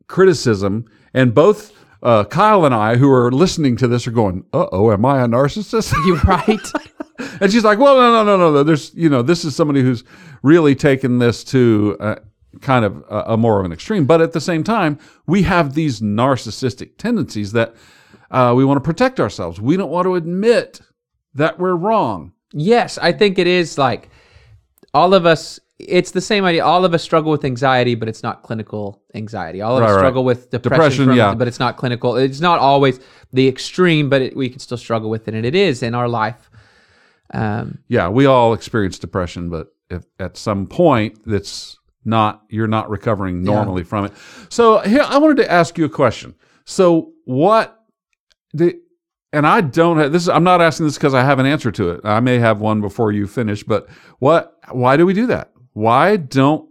criticism, 0.08 0.86
and 1.14 1.34
both 1.34 1.74
uh, 2.02 2.24
Kyle 2.26 2.66
and 2.66 2.74
I, 2.74 2.96
who 2.96 3.12
are 3.12 3.32
listening 3.32 3.76
to 3.78 3.88
this, 3.88 4.08
are 4.08 4.12
going, 4.12 4.46
"Uh 4.54 4.68
oh, 4.72 4.92
am 4.92 5.06
I 5.06 5.22
a 5.22 5.28
narcissist?" 5.28 5.94
You 6.06 6.16
right? 6.24 7.40
and 7.42 7.52
she's 7.52 7.64
like, 7.64 7.80
"Well, 7.80 7.96
no, 7.96 8.12
no, 8.12 8.24
no, 8.24 8.38
no, 8.38 8.54
no. 8.54 8.64
There's, 8.64 8.94
you 8.94 9.10
know, 9.10 9.22
this 9.22 9.46
is 9.46 9.56
somebody 9.56 9.82
who's 9.82 10.04
really 10.42 10.76
taken 10.76 11.20
this 11.20 11.44
to 11.46 11.98
uh, 12.00 12.16
kind 12.62 12.86
of 12.86 13.04
a, 13.10 13.34
a 13.34 13.38
more 13.38 13.60
of 13.60 13.66
an 13.66 13.72
extreme. 13.72 14.06
But 14.06 14.22
at 14.22 14.34
the 14.34 14.42
same 14.42 14.64
time, 14.64 15.00
we 15.28 15.44
have 15.44 15.74
these 15.74 16.02
narcissistic 16.02 16.98
tendencies 16.98 17.52
that 17.54 17.76
uh, 18.32 18.54
we 18.56 18.66
want 18.66 18.78
to 18.78 18.88
protect 18.88 19.20
ourselves. 19.20 19.60
We 19.60 19.78
don't 19.78 19.90
want 19.90 20.06
to 20.06 20.16
admit 20.16 20.82
that 21.34 21.60
we're 21.60 21.76
wrong. 21.76 22.34
Yes, 22.52 22.98
I 22.98 23.12
think 23.12 23.38
it 23.38 23.48
is 23.48 23.78
like 23.78 24.10
all 24.94 25.14
of 25.14 25.26
us. 25.26 25.60
It's 25.80 26.12
the 26.12 26.22
same 26.22 26.44
idea. 26.44 26.66
All 26.66 26.84
of 26.84 26.94
us 26.94 27.02
struggle 27.02 27.32
with 27.32 27.46
anxiety, 27.46 27.96
but 27.96 28.10
it's 28.10 28.22
not 28.22 28.44
clinical 28.44 29.02
anxiety. 29.16 29.62
All 29.62 29.78
of 29.78 29.82
Right, 29.82 29.90
us 29.90 29.96
right. 29.96 30.00
struggle 30.02 30.26
with 30.26 30.50
depression, 30.50 30.76
Depression, 30.78 31.06
from 31.06 31.18
yeah. 31.18 31.34
but 31.34 31.48
it's 31.48 31.60
not 31.60 31.78
clinical. 31.78 32.18
It's 32.18 32.42
not 32.42 32.60
always 32.60 33.00
the 33.32 33.48
extreme, 33.48 34.10
but 34.10 34.22
it, 34.22 34.36
we 34.36 34.50
can 34.50 34.60
still 34.60 34.78
struggle 34.78 35.10
with 35.10 35.28
it, 35.30 35.34
and 35.34 35.46
it 35.46 35.56
is 35.56 35.82
in 35.82 35.96
our 35.96 36.10
life. 36.10 36.50
Um, 37.34 37.80
Yeah, 37.88 38.10
we 38.10 38.26
all 38.26 38.54
experience 38.54 39.00
depression, 39.00 39.50
but 39.50 39.74
if, 39.90 40.04
at 40.20 40.36
some 40.36 40.68
point, 40.68 41.18
that's 41.26 41.78
not 42.06 42.44
you're 42.50 42.68
not 42.68 42.90
recovering 42.90 43.44
normally 43.44 43.84
from 43.84 44.06
it. 44.06 44.14
So 44.50 44.80
here, 44.80 45.04
I 45.06 45.18
wanted 45.18 45.38
to 45.38 45.52
ask 45.52 45.78
you 45.78 45.86
a 45.86 45.90
question. 45.90 46.36
So 46.66 47.14
what 47.26 47.80
the 48.54 48.80
and 49.32 49.46
I 49.46 49.62
don't 49.62 50.00
have 50.00 50.12
this. 50.12 50.28
I'm 50.28 50.44
not 50.44 50.60
asking 50.60 50.88
this 50.88 50.96
because 50.98 51.14
I 51.14 51.24
have 51.24 51.38
an 51.38 51.46
answer 51.46 51.72
to 51.72 51.92
it. 51.92 52.02
I 52.04 52.20
may 52.20 52.40
have 52.40 52.60
one 52.62 52.82
before 52.82 53.12
you 53.12 53.28
finish, 53.28 53.64
but 53.64 53.88
what? 54.18 54.58
Why 54.72 54.98
do 54.98 55.06
we 55.06 55.14
do 55.14 55.28
that? 55.28 55.49
Why 55.74 56.18
don't? 56.18 56.70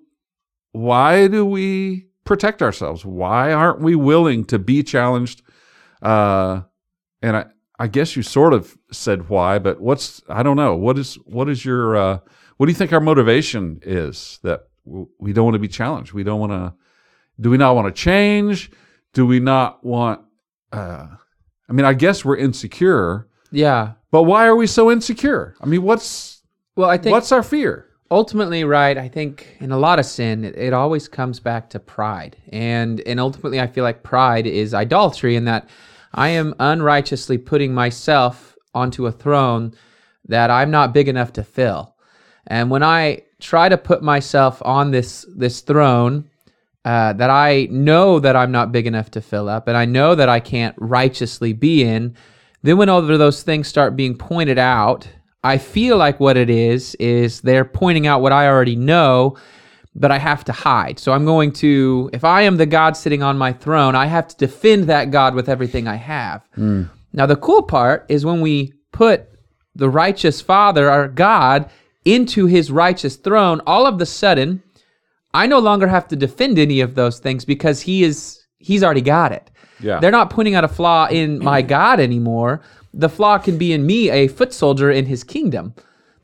Why 0.72 1.28
do 1.28 1.44
we 1.44 2.08
protect 2.24 2.62
ourselves? 2.62 3.04
Why 3.04 3.52
aren't 3.52 3.80
we 3.80 3.94
willing 3.94 4.44
to 4.46 4.58
be 4.58 4.82
challenged? 4.82 5.42
Uh, 6.02 6.62
and 7.22 7.36
I, 7.36 7.46
I 7.78 7.86
guess 7.86 8.16
you 8.16 8.22
sort 8.22 8.52
of 8.52 8.76
said 8.92 9.28
why, 9.28 9.58
but 9.58 9.80
what's 9.80 10.22
I 10.28 10.42
don't 10.42 10.56
know. 10.56 10.76
What 10.76 10.98
is 10.98 11.14
what 11.24 11.48
is 11.48 11.64
your 11.64 11.96
uh, 11.96 12.18
what 12.56 12.66
do 12.66 12.72
you 12.72 12.76
think 12.76 12.92
our 12.92 13.00
motivation 13.00 13.80
is 13.82 14.40
that 14.42 14.68
we 14.84 15.32
don't 15.32 15.44
want 15.44 15.54
to 15.54 15.60
be 15.60 15.68
challenged? 15.68 16.12
We 16.12 16.24
don't 16.24 16.40
want 16.40 16.52
to. 16.52 16.74
Do 17.40 17.50
we 17.50 17.56
not 17.56 17.76
want 17.76 17.94
to 17.94 18.02
change? 18.02 18.70
Do 19.12 19.26
we 19.26 19.38
not 19.38 19.84
want? 19.84 20.22
Uh, 20.72 21.06
I 21.68 21.72
mean, 21.72 21.86
I 21.86 21.94
guess 21.94 22.24
we're 22.24 22.36
insecure, 22.36 23.28
yeah. 23.52 23.92
but 24.10 24.24
why 24.24 24.46
are 24.46 24.56
we 24.56 24.66
so 24.66 24.90
insecure? 24.90 25.54
I 25.60 25.66
mean, 25.66 25.82
what's 25.82 26.42
Well, 26.76 26.90
I 26.90 26.98
think 26.98 27.12
what's 27.12 27.30
our 27.30 27.42
fear? 27.42 27.87
Ultimately 28.10 28.64
right 28.64 28.96
i 28.96 29.08
think 29.08 29.56
in 29.60 29.70
a 29.70 29.78
lot 29.78 29.98
of 29.98 30.06
sin 30.06 30.44
it, 30.44 30.56
it 30.56 30.72
always 30.72 31.08
comes 31.08 31.40
back 31.40 31.68
to 31.70 31.78
pride. 31.78 32.36
And 32.50 33.00
and 33.02 33.20
ultimately 33.20 33.60
i 33.60 33.66
feel 33.66 33.84
like 33.84 34.02
pride 34.02 34.46
is 34.46 34.74
idolatry 34.74 35.36
in 35.36 35.44
that 35.44 35.68
i 36.14 36.28
am 36.28 36.54
unrighteously 36.58 37.38
putting 37.38 37.74
myself 37.74 38.56
onto 38.74 39.06
a 39.06 39.12
throne 39.12 39.74
that 40.26 40.50
i'm 40.50 40.70
not 40.70 40.94
big 40.94 41.08
enough 41.08 41.32
to 41.34 41.44
fill. 41.44 41.94
And 42.46 42.70
when 42.70 42.82
i 42.82 43.22
try 43.40 43.68
to 43.68 43.78
put 43.78 44.02
myself 44.02 44.60
on 44.64 44.90
this 44.90 45.26
this 45.36 45.60
throne 45.60 46.28
uh, 46.84 47.12
that 47.12 47.30
i 47.30 47.68
know 47.70 48.18
that 48.18 48.34
i'm 48.36 48.50
not 48.50 48.72
big 48.72 48.86
enough 48.86 49.10
to 49.10 49.20
fill 49.20 49.48
up 49.48 49.68
and 49.68 49.76
i 49.76 49.84
know 49.84 50.14
that 50.14 50.28
i 50.28 50.40
can't 50.40 50.74
righteously 50.78 51.52
be 51.52 51.84
in 51.84 52.14
then 52.62 52.76
when 52.76 52.88
all 52.88 52.98
of 52.98 53.18
those 53.18 53.42
things 53.42 53.68
start 53.68 53.94
being 53.94 54.16
pointed 54.16 54.58
out 54.58 55.08
I 55.44 55.58
feel 55.58 55.96
like 55.96 56.18
what 56.18 56.36
it 56.36 56.50
is 56.50 56.94
is 56.96 57.40
they're 57.40 57.64
pointing 57.64 58.06
out 58.06 58.22
what 58.22 58.32
I 58.32 58.48
already 58.48 58.76
know, 58.76 59.36
but 59.94 60.10
I 60.10 60.18
have 60.18 60.44
to 60.44 60.52
hide. 60.52 60.98
So 60.98 61.12
I'm 61.12 61.24
going 61.24 61.52
to, 61.54 62.10
if 62.12 62.24
I 62.24 62.42
am 62.42 62.56
the 62.56 62.66
God 62.66 62.96
sitting 62.96 63.22
on 63.22 63.38
my 63.38 63.52
throne, 63.52 63.94
I 63.94 64.06
have 64.06 64.28
to 64.28 64.36
defend 64.36 64.84
that 64.84 65.10
God 65.10 65.34
with 65.34 65.48
everything 65.48 65.86
I 65.86 65.96
have. 65.96 66.46
Hmm. 66.54 66.84
Now, 67.12 67.26
the 67.26 67.36
cool 67.36 67.62
part 67.62 68.04
is 68.08 68.24
when 68.24 68.40
we 68.40 68.72
put 68.92 69.28
the 69.74 69.88
righteous 69.88 70.40
Father, 70.40 70.90
our 70.90 71.08
God, 71.08 71.70
into 72.04 72.46
his 72.46 72.70
righteous 72.70 73.16
throne, 73.16 73.60
all 73.66 73.86
of 73.86 73.98
the 73.98 74.06
sudden, 74.06 74.62
I 75.34 75.46
no 75.46 75.58
longer 75.58 75.86
have 75.86 76.08
to 76.08 76.16
defend 76.16 76.58
any 76.58 76.80
of 76.80 76.94
those 76.94 77.18
things 77.18 77.44
because 77.44 77.80
he 77.80 78.02
is 78.02 78.44
he's 78.58 78.82
already 78.82 79.02
got 79.02 79.32
it. 79.32 79.50
Yeah. 79.80 80.00
They're 80.00 80.10
not 80.10 80.30
pointing 80.30 80.54
out 80.54 80.64
a 80.64 80.68
flaw 80.68 81.06
in 81.06 81.38
my 81.38 81.62
God 81.62 82.00
anymore. 82.00 82.62
The 82.98 83.08
flaw 83.08 83.38
can 83.38 83.56
be 83.56 83.72
in 83.72 83.86
me, 83.86 84.10
a 84.10 84.28
foot 84.28 84.52
soldier 84.52 84.90
in 84.90 85.06
his 85.06 85.24
kingdom. 85.24 85.72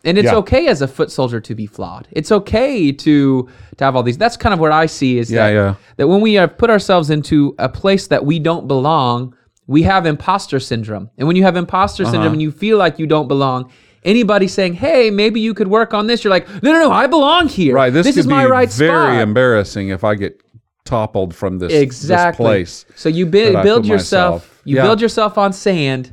And 0.06 0.18
it's 0.18 0.26
Yeah. 0.26 0.36
okay 0.36 0.66
as 0.66 0.82
a 0.82 0.88
foot 0.88 1.10
soldier 1.10 1.40
to 1.40 1.54
be 1.54 1.66
flawed. 1.66 2.08
It's 2.12 2.30
okay 2.30 2.92
to 2.92 3.48
to 3.78 3.84
have 3.84 3.96
all 3.96 4.02
these. 4.02 4.18
That's 4.18 4.36
kind 4.36 4.52
of 4.52 4.60
what 4.60 4.70
I 4.72 4.84
see 4.86 5.18
is 5.18 5.30
Yeah, 5.30 5.46
that, 5.46 5.52
yeah. 5.54 5.74
that 5.96 6.08
when 6.08 6.20
we 6.20 6.34
have 6.34 6.58
put 6.58 6.68
ourselves 6.68 7.08
into 7.08 7.54
a 7.58 7.68
place 7.70 8.06
that 8.08 8.26
we 8.26 8.38
don't 8.38 8.68
belong, 8.68 9.34
we 9.66 9.82
have 9.84 10.04
imposter 10.04 10.60
syndrome. 10.60 11.08
And 11.16 11.26
when 11.26 11.36
you 11.36 11.42
have 11.44 11.56
imposter 11.56 12.02
Uh-huh. 12.02 12.12
syndrome 12.12 12.34
and 12.34 12.42
you 12.42 12.50
feel 12.50 12.76
like 12.76 12.98
you 12.98 13.06
don't 13.06 13.28
belong, 13.28 13.70
anybody 14.04 14.46
saying, 14.46 14.74
"Hey, 14.74 15.10
maybe 15.10 15.40
you 15.40 15.54
could 15.54 15.68
work 15.68 15.94
on 15.94 16.06
this," 16.06 16.22
you're 16.22 16.30
like, 16.30 16.46
"No, 16.62 16.70
no, 16.72 16.80
no, 16.80 16.90
I 16.92 17.06
belong 17.06 17.48
here. 17.48 17.74
Right. 17.74 17.90
This, 17.92 18.06
is 18.08 18.16
could 18.16 18.26
my 18.26 18.44
be 18.44 18.50
right 18.50 18.70
very 18.70 18.90
spot." 19.14 19.22
embarrassing 19.22 19.88
if 19.88 20.04
I 20.04 20.16
get 20.16 20.38
toppled 20.84 21.34
from 21.34 21.60
this, 21.60 21.72
exactly. 21.72 22.44
this 22.44 22.82
place. 22.82 22.84
So 22.94 23.08
you 23.08 23.24
bu- 23.24 23.52
that 23.52 23.56
I 23.56 23.62
build 23.62 23.86
yourself. 23.86 24.34
myself. 24.42 24.60
You 24.66 24.76
Yeah. 24.76 24.82
build 24.82 25.00
yourself 25.00 25.38
on 25.38 25.52
sand. 25.54 26.12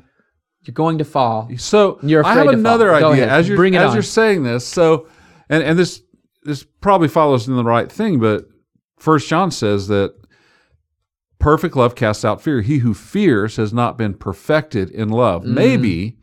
You're 0.63 0.73
going 0.73 0.99
to 0.99 1.05
fall. 1.05 1.49
So 1.57 1.99
You're 2.03 2.25
I 2.25 2.35
have 2.35 2.47
another 2.47 2.93
idea 2.93 3.25
ahead. 3.25 3.29
as 3.29 3.47
you're 3.47 3.65
as 3.65 3.89
on. 3.89 3.93
you're 3.93 4.03
saying 4.03 4.43
this. 4.43 4.65
So 4.67 5.07
and 5.49 5.63
and 5.63 5.77
this 5.77 6.01
this 6.43 6.63
probably 6.63 7.07
follows 7.07 7.47
in 7.47 7.55
the 7.55 7.63
right 7.63 7.91
thing, 7.91 8.19
but 8.19 8.45
First 8.97 9.27
John 9.27 9.49
says 9.51 9.87
that 9.87 10.13
perfect 11.39 11.75
love 11.75 11.95
casts 11.95 12.23
out 12.23 12.41
fear. 12.41 12.61
He 12.61 12.79
who 12.79 12.93
fears 12.93 13.55
has 13.55 13.73
not 13.73 13.97
been 13.97 14.13
perfected 14.13 14.91
in 14.91 15.09
love. 15.09 15.41
Mm-hmm. 15.41 15.53
Maybe 15.55 16.17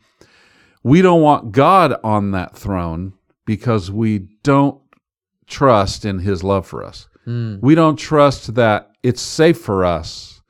we 0.83 1.01
don't 1.01 1.21
want 1.21 1.51
God 1.51 1.95
on 2.03 2.31
that 2.31 2.55
throne 2.55 3.13
because 3.45 3.91
we 3.91 4.27
don't 4.43 4.81
trust 5.47 6.05
in 6.05 6.19
His 6.19 6.43
love 6.43 6.65
for 6.65 6.83
us. 6.83 7.07
Hmm. 7.25 7.57
We 7.61 7.75
don't 7.75 7.97
trust 7.97 8.55
that 8.55 8.91
it's 9.03 9.21
safe 9.21 9.59
for 9.59 9.83
us 9.83 10.41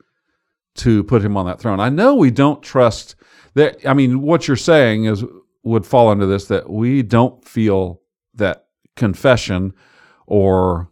to 0.76 1.02
put 1.04 1.24
Him 1.24 1.36
on 1.36 1.46
that 1.46 1.60
throne. 1.60 1.80
I 1.80 1.88
know 1.88 2.14
we 2.14 2.30
don't 2.30 2.62
trust 2.62 3.16
I 3.56 3.94
mean, 3.94 4.22
what 4.22 4.46
you're 4.48 4.56
saying 4.56 5.04
is 5.04 5.24
would 5.62 5.84
fall 5.86 6.08
under 6.08 6.26
this 6.26 6.46
that 6.46 6.70
we 6.70 7.02
don't 7.02 7.44
feel 7.46 8.00
that 8.34 8.66
confession 8.96 9.72
or 10.26 10.90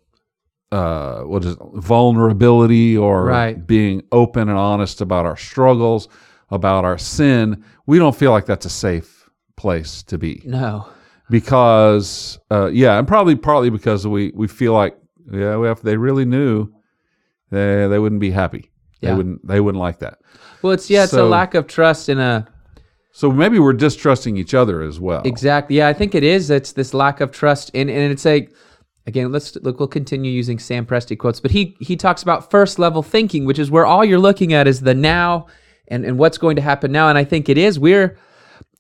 uh, 0.73 1.21
what 1.23 1.45
is 1.45 1.53
it, 1.55 1.59
vulnerability 1.77 2.97
or 2.97 3.25
Right. 3.25 3.67
being 3.67 4.03
open 4.13 4.49
and 4.51 4.59
honest 4.59 5.01
about 5.01 5.25
our 5.25 5.37
struggles, 5.37 6.09
about 6.51 6.85
our 6.85 6.99
sin. 6.99 7.65
We 7.87 7.99
don't 7.99 8.15
feel 8.15 8.33
like 8.33 8.45
that's 8.45 8.67
a 8.67 8.71
safe 8.71 9.31
place 9.57 10.03
to 10.05 10.19
be 10.19 10.43
No. 10.45 10.87
because, 11.31 12.39
uh, 12.51 12.69
yeah, 12.73 12.99
and 12.99 13.09
probably 13.09 13.37
partly 13.37 13.71
because 13.71 14.07
we 14.07 14.33
we 14.35 14.47
feel 14.49 14.73
like, 14.75 14.97
yeah, 15.33 15.57
well, 15.57 15.73
if 15.73 15.81
they 15.83 15.97
really 15.97 16.25
knew, 16.25 16.69
they 17.51 17.87
they 17.89 17.99
wouldn't 17.99 18.21
be 18.21 18.31
happy. 18.31 18.71
They 19.01 19.09
Yeah. 19.09 19.17
wouldn't 19.17 19.47
they 19.47 19.61
wouldn't 19.61 19.81
like 19.81 20.01
that. 20.01 20.19
Well, 20.63 20.73
it's 20.73 20.91
yeah, 20.91 21.05
it's 21.05 21.13
a 21.13 21.25
lack 21.25 21.55
of 21.55 21.67
trust 21.67 22.09
in 22.09 22.19
a 22.19 22.47
So 23.13 23.31
maybe 23.31 23.59
we're 23.59 23.73
distrusting 23.73 24.37
each 24.37 24.55
other 24.55 24.83
as 24.83 25.01
well. 25.01 25.23
Exactly. 25.25 25.77
Yeah, 25.77 25.89
I 25.89 25.93
think 25.93 26.15
it 26.15 26.23
is. 26.23 26.51
It's 26.51 26.73
this 26.73 26.95
lack 26.95 27.21
of 27.21 27.31
trust, 27.33 27.71
and 27.75 27.91
and 27.91 28.13
it's 28.13 28.27
a 28.27 28.49
again. 29.07 29.33
Let's 29.33 29.57
look. 29.57 29.79
We'll 29.79 29.89
continue 29.89 30.31
using 30.31 30.59
Sam 30.59 30.87
Presti 30.87 31.19
quotes, 31.19 31.41
but 31.41 31.51
he 31.51 31.77
he 31.81 31.97
talks 31.97 32.23
about 32.23 32.51
first 32.51 32.79
level 32.79 33.03
thinking, 33.03 33.45
which 33.45 33.59
is 33.59 33.71
where 33.71 33.87
all 33.87 34.05
you're 34.05 34.19
looking 34.19 34.53
at 34.53 34.67
is 34.67 34.81
the 34.81 34.95
now 34.95 35.47
and 35.89 36.05
and 36.05 36.19
what's 36.19 36.39
going 36.39 36.57
to 36.57 36.63
happen 36.63 36.93
now. 36.93 37.09
And 37.09 37.19
I 37.19 37.25
think 37.25 37.49
it 37.49 37.59
is. 37.59 37.79
We're 37.79 38.17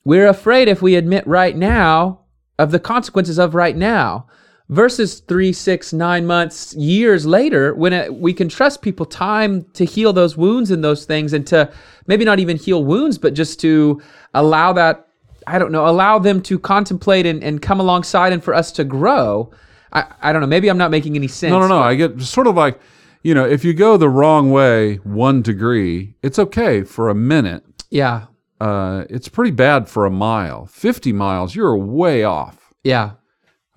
we're 0.04 0.28
afraid 0.28 0.68
if 0.68 0.82
we 0.82 0.94
admit 0.94 1.26
right 1.26 1.56
now 1.56 2.20
of 2.58 2.70
the 2.70 2.80
consequences 2.80 3.38
of 3.38 3.54
right 3.54 3.76
now 3.76 4.26
versus 4.68 5.20
three, 5.20 5.52
six, 5.52 5.92
nine 5.92 6.26
months, 6.26 6.74
years 6.74 7.24
later, 7.24 7.74
when 7.74 7.92
it, 7.92 8.14
we 8.14 8.35
can 8.35 8.48
trust 8.48 8.83
people 8.83 9.07
time 9.07 9.64
to 9.72 9.85
heal 9.85 10.12
those 10.12 10.37
wounds 10.37 10.70
and 10.70 10.85
those 10.85 11.07
things, 11.07 11.33
and 11.33 11.46
to 11.46 11.72
maybe 12.07 12.24
not 12.24 12.38
even 12.38 12.57
heal 12.57 12.85
wounds, 12.85 13.16
but 13.18 13.35
just 13.35 13.59
to 13.61 14.00
allow 14.35 14.72
that, 14.74 15.09
I 15.46 15.59
don't 15.59 15.72
know, 15.72 15.87
allow 15.87 16.18
them 16.18 16.42
to 16.42 16.59
contemplate 16.59 17.24
and, 17.24 17.42
and 17.42 17.62
come 17.62 17.81
alongside 17.81 18.33
and 18.33 18.44
for 18.44 18.52
us 18.52 18.70
to 18.72 18.85
grow. 18.85 19.50
I, 19.92 20.04
I 20.20 20.33
don't 20.33 20.42
know, 20.42 20.48
maybe 20.48 20.68
I'm 20.68 20.76
not 20.76 20.90
making 20.90 21.16
any 21.16 21.28
sense. 21.28 21.50
No, 21.50 21.61
no, 21.61 21.68
no. 21.68 21.78
I 21.78 21.94
get 21.94 22.20
sort 22.20 22.46
of 22.46 22.54
like, 22.54 22.78
you 23.22 23.33
know, 23.33 23.46
if 23.46 23.64
you 23.64 23.72
go 23.72 23.96
the 23.96 24.11
wrong 24.11 24.50
way 24.50 24.96
one 24.96 25.40
degree, 25.40 26.14
it's 26.22 26.38
okay 26.38 26.83
for 26.83 27.09
a 27.09 27.14
minute. 27.14 27.64
Yeah. 27.88 28.26
Uh, 28.61 29.04
it's 29.09 29.28
pretty 29.28 29.50
bad 29.50 29.88
for 29.88 30.04
a 30.04 30.11
mile. 30.11 30.66
Fifty 30.66 31.12
miles, 31.12 31.54
you're 31.54 31.76
way 31.76 32.22
off. 32.24 32.74
Yeah. 32.85 33.12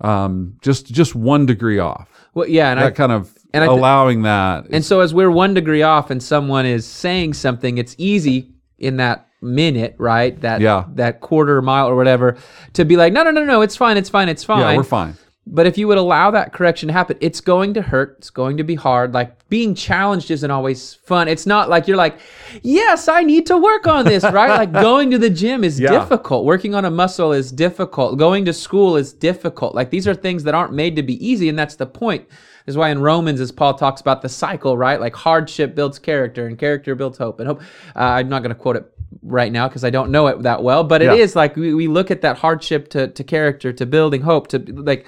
Um, 0.02 0.56
just 0.62 0.86
just 0.92 1.14
one 1.14 1.46
degree 1.46 1.78
off. 1.78 2.08
Well, 2.34 2.48
yeah. 2.48 2.70
And 2.70 2.80
I, 2.80 2.84
That 2.84 2.96
kind 2.96 3.12
of 3.12 3.32
and 3.54 3.62
I 3.64 3.66
thi- 3.68 3.72
allowing 3.72 4.22
that. 4.22 4.66
And 4.70 4.84
so, 4.84 5.00
as 5.00 5.14
we're 5.14 5.30
one 5.30 5.54
degree 5.54 5.82
off, 5.82 6.10
and 6.10 6.22
someone 6.22 6.66
is 6.66 6.86
saying 6.86 7.34
something, 7.34 7.78
it's 7.78 7.94
easy 7.98 8.50
in 8.78 8.96
that 8.96 9.28
minute, 9.40 9.94
right? 9.98 10.40
That 10.40 10.60
Yeah. 10.60 10.84
that 10.94 11.20
quarter 11.20 11.62
mile 11.62 11.88
or 11.88 11.96
whatever, 11.96 12.36
to 12.74 12.84
be 12.84 12.96
like, 12.96 13.12
no, 13.12 13.22
no, 13.22 13.30
no, 13.30 13.44
no, 13.44 13.62
it's 13.62 13.76
fine, 13.76 13.96
it's 13.96 14.08
fine, 14.08 14.28
it's 14.28 14.44
fine. 14.44 14.60
yeah, 14.60 14.76
we're 14.76 14.82
fine. 14.82 15.14
But 15.44 15.66
if 15.66 15.76
you 15.76 15.88
would 15.88 15.98
allow 15.98 16.30
that 16.30 16.52
correction 16.52 16.86
to 16.86 16.92
happen, 16.92 17.16
it's 17.20 17.40
going 17.40 17.74
to 17.74 17.82
hurt. 17.82 18.14
It's 18.18 18.30
going 18.30 18.56
to 18.58 18.62
be 18.62 18.76
hard. 18.76 19.12
Like 19.12 19.48
being 19.48 19.74
challenged 19.74 20.30
isn't 20.30 20.50
always 20.52 20.94
fun. 20.94 21.26
It's 21.26 21.46
not 21.46 21.68
like 21.68 21.88
you're 21.88 21.96
like, 21.96 22.20
yes, 22.62 23.08
I 23.08 23.24
need 23.24 23.46
to 23.46 23.58
work 23.58 23.88
on 23.88 24.04
this, 24.04 24.22
right? 24.22 24.50
like 24.50 24.72
going 24.88 25.10
to 25.10 25.18
the 25.18 25.28
gym 25.28 25.64
is 25.64 25.80
Yeah. 25.80 25.90
difficult. 25.98 26.44
Working 26.44 26.76
on 26.76 26.84
a 26.84 26.92
muscle 26.92 27.32
is 27.32 27.50
difficult. 27.50 28.18
Going 28.18 28.44
to 28.44 28.52
school 28.52 28.96
is 28.96 29.12
difficult. 29.12 29.74
Like 29.74 29.90
these 29.90 30.06
are 30.06 30.14
things 30.14 30.44
that 30.44 30.54
aren't 30.54 30.74
made 30.74 30.94
to 30.94 31.02
be 31.02 31.14
easy. 31.26 31.48
And 31.48 31.58
that's 31.58 31.74
the 31.74 31.86
point. 31.86 32.28
This 32.64 32.74
is 32.74 32.76
why 32.76 32.90
in 32.90 33.00
Romans, 33.00 33.40
as 33.40 33.50
Paul 33.50 33.74
talks 33.74 34.00
about 34.00 34.22
the 34.22 34.28
cycle, 34.28 34.78
right? 34.78 35.00
Like 35.00 35.16
hardship 35.16 35.74
builds 35.74 35.98
character 35.98 36.46
and 36.46 36.56
character 36.56 36.94
builds 36.94 37.18
hope. 37.18 37.40
And 37.40 37.48
hope, 37.48 37.62
uh, 37.96 37.98
I'm 37.98 38.28
not 38.28 38.42
going 38.44 38.54
to 38.54 38.60
quote 38.60 38.76
it 38.76 38.88
right 39.22 39.50
now 39.50 39.66
because 39.66 39.82
I 39.82 39.90
don't 39.90 40.12
know 40.12 40.28
it 40.28 40.40
that 40.44 40.62
well, 40.62 40.84
but 40.84 41.02
it 41.02 41.06
Yeah. 41.06 41.14
is 41.14 41.34
like 41.34 41.56
we, 41.56 41.74
we 41.74 41.88
look 41.88 42.12
at 42.12 42.20
that 42.22 42.38
hardship 42.38 42.88
to, 42.90 43.08
to 43.08 43.24
character, 43.24 43.72
to 43.72 43.84
building 43.84 44.22
hope, 44.22 44.46
to 44.48 44.58
like 44.60 45.06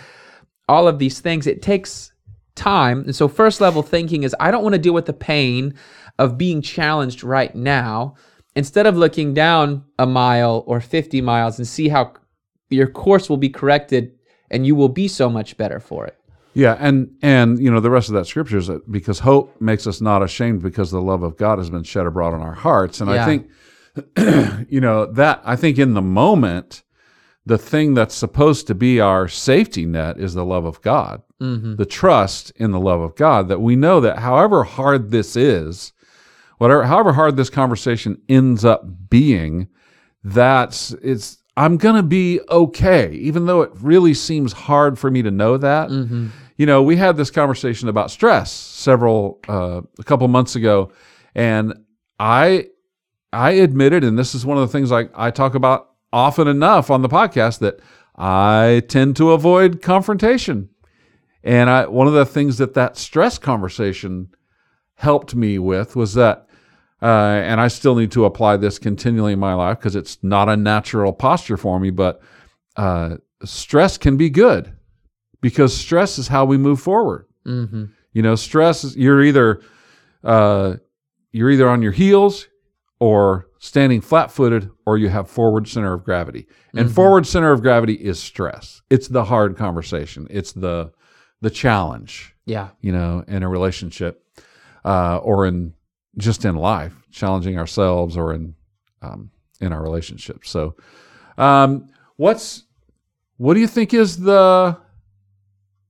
all 0.68 0.88
of 0.88 0.98
these 0.98 1.20
things. 1.20 1.46
It 1.46 1.62
takes 1.62 2.12
time. 2.54 3.00
And 3.04 3.16
so, 3.16 3.28
first 3.28 3.60
level 3.60 3.82
thinking 3.82 4.22
is 4.22 4.34
I 4.40 4.50
don't 4.50 4.62
want 4.62 4.74
to 4.74 4.80
deal 4.80 4.94
with 4.94 5.06
the 5.06 5.12
pain 5.12 5.74
of 6.18 6.38
being 6.38 6.62
challenged 6.62 7.22
right 7.24 7.54
now. 7.54 8.14
Instead 8.56 8.86
of 8.86 8.96
looking 8.96 9.34
down 9.34 9.84
a 9.98 10.06
mile 10.06 10.62
or 10.68 10.80
50 10.80 11.20
miles 11.20 11.58
and 11.58 11.66
see 11.66 11.88
how 11.88 12.12
your 12.70 12.86
course 12.86 13.28
will 13.28 13.36
be 13.36 13.48
corrected 13.48 14.12
and 14.48 14.64
you 14.64 14.76
will 14.76 14.88
be 14.88 15.08
so 15.08 15.28
much 15.28 15.56
better 15.56 15.80
for 15.80 16.06
it. 16.06 16.16
Yeah, 16.54 16.76
and 16.78 17.10
and 17.20 17.58
you 17.58 17.68
know 17.68 17.80
the 17.80 17.90
rest 17.90 18.08
of 18.08 18.14
that 18.14 18.26
scripture 18.26 18.58
is 18.58 18.68
that 18.68 18.90
because 18.90 19.18
hope 19.18 19.60
makes 19.60 19.88
us 19.88 20.00
not 20.00 20.22
ashamed 20.22 20.62
because 20.62 20.92
the 20.92 21.00
love 21.00 21.24
of 21.24 21.36
God 21.36 21.58
has 21.58 21.68
been 21.68 21.82
shed 21.82 22.06
abroad 22.06 22.32
in 22.32 22.42
our 22.42 22.54
hearts, 22.54 23.00
and 23.00 23.10
Yeah. 23.10 23.22
I 23.22 23.26
think 23.26 24.66
you 24.70 24.80
know 24.80 25.06
that 25.06 25.42
I 25.44 25.56
think 25.56 25.78
in 25.80 25.94
the 25.94 26.02
moment 26.02 26.84
the 27.46 27.58
thing 27.58 27.94
that's 27.94 28.14
supposed 28.14 28.66
to 28.68 28.74
be 28.74 29.00
our 29.00 29.28
safety 29.28 29.84
net 29.86 30.18
is 30.18 30.34
the 30.34 30.44
love 30.44 30.64
of 30.64 30.80
God, 30.82 31.22
the 31.76 31.84
trust 31.86 32.52
in 32.56 32.70
the 32.70 32.80
love 32.80 33.00
of 33.00 33.14
God 33.16 33.48
that 33.48 33.60
we 33.60 33.76
know 33.76 34.00
that 34.00 34.18
however 34.20 34.64
hard 34.64 35.10
this 35.10 35.36
is, 35.36 35.92
whatever 36.58 36.84
however 36.84 37.12
hard 37.12 37.36
this 37.36 37.50
conversation 37.50 38.20
ends 38.28 38.64
up 38.64 38.86
being, 39.10 39.68
that's 40.22 40.92
it's 41.02 41.38
I'm 41.56 41.76
gonna 41.76 42.02
be 42.02 42.40
okay, 42.50 43.12
even 43.12 43.46
though 43.46 43.60
it 43.62 43.70
really 43.74 44.14
seems 44.14 44.52
hard 44.52 44.98
for 44.98 45.10
me 45.10 45.22
to 45.22 45.30
know 45.30 45.56
that. 45.58 45.90
You 46.56 46.66
know, 46.66 46.82
we 46.82 46.96
had 46.96 47.16
this 47.16 47.30
conversation 47.30 47.88
about 47.88 48.10
stress 48.10 48.50
several 48.52 49.40
uh, 49.48 49.82
a 49.98 50.02
couple 50.04 50.26
months 50.28 50.56
ago, 50.56 50.92
and 51.34 51.74
I 52.18 52.68
I 53.32 53.50
admitted, 53.52 54.02
and 54.04 54.18
this 54.18 54.34
is 54.34 54.46
one 54.46 54.56
of 54.56 54.66
the 54.66 54.72
things 54.72 54.92
I, 54.92 55.08
I 55.14 55.30
talk 55.30 55.54
about 55.56 55.90
often 56.14 56.46
enough 56.46 56.90
on 56.90 57.02
the 57.02 57.08
podcast 57.08 57.58
that 57.58 57.80
I 58.16 58.82
tend 58.88 59.16
to 59.16 59.32
avoid 59.32 59.82
confrontation. 59.82 60.70
And 61.42 61.68
I, 61.68 61.86
one 61.86 62.06
of 62.06 62.14
the 62.14 62.24
things 62.24 62.58
that 62.58 62.74
that 62.74 62.96
stress 62.96 63.36
conversation 63.36 64.28
helped 64.94 65.34
me 65.34 65.58
with 65.58 65.96
was 65.96 66.14
that, 66.14 66.46
uh, 67.02 67.06
and 67.44 67.60
I 67.60 67.68
still 67.68 67.96
need 67.96 68.12
to 68.12 68.24
apply 68.24 68.56
this 68.56 68.78
continually 68.78 69.32
in 69.32 69.40
my 69.40 69.54
life 69.54 69.78
because 69.78 69.96
it's 69.96 70.16
not 70.22 70.48
a 70.48 70.56
natural 70.56 71.12
posture 71.12 71.56
for 71.56 71.78
me, 71.80 71.90
but 71.90 72.22
uh, 72.76 73.16
stress 73.44 73.98
can 73.98 74.16
be 74.16 74.30
good 74.30 74.72
because 75.40 75.76
stress 75.76 76.18
is 76.18 76.28
how 76.28 76.44
we 76.44 76.56
move 76.56 76.80
forward. 76.80 77.26
Mm-hmm. 77.44 77.86
You 78.12 78.22
know, 78.22 78.36
stress 78.36 78.84
is 78.84 78.96
you're 78.96 79.22
either 79.22 79.60
uh, 80.22 80.76
you're 81.32 81.50
either 81.50 81.68
on 81.68 81.82
your 81.82 81.92
heels 81.92 82.46
or 83.00 83.48
standing 83.64 83.98
flat-footed 84.02 84.70
or 84.84 84.98
you 84.98 85.08
have 85.08 85.26
forward 85.26 85.66
center 85.66 85.94
of 85.94 86.04
gravity. 86.04 86.46
And 86.76 86.92
forward 86.92 87.26
center 87.26 87.50
of 87.50 87.62
gravity 87.62 87.94
is 87.94 88.18
stress. 88.20 88.82
It's 88.90 89.08
the 89.08 89.24
hard 89.24 89.56
conversation. 89.56 90.26
It's 90.28 90.52
the 90.52 90.92
the 91.40 91.48
challenge, 91.48 92.34
Yeah. 92.44 92.68
you 92.80 92.92
know, 92.92 93.24
in 93.26 93.42
a 93.42 93.48
relationship 93.48 94.22
uh, 94.84 95.16
or 95.18 95.46
in 95.46 95.72
just 96.18 96.44
in 96.44 96.56
life, 96.56 96.94
challenging 97.10 97.58
ourselves 97.58 98.18
or 98.18 98.34
in 98.34 98.54
um, 99.00 99.30
in 99.62 99.72
our 99.72 99.82
relationships. 99.82 100.50
So, 100.50 100.76
um, 101.38 101.88
what's 102.16 102.64
what 103.38 103.54
do 103.54 103.60
you 103.60 103.66
think 103.66 103.94
is 103.94 104.18
the 104.18 104.76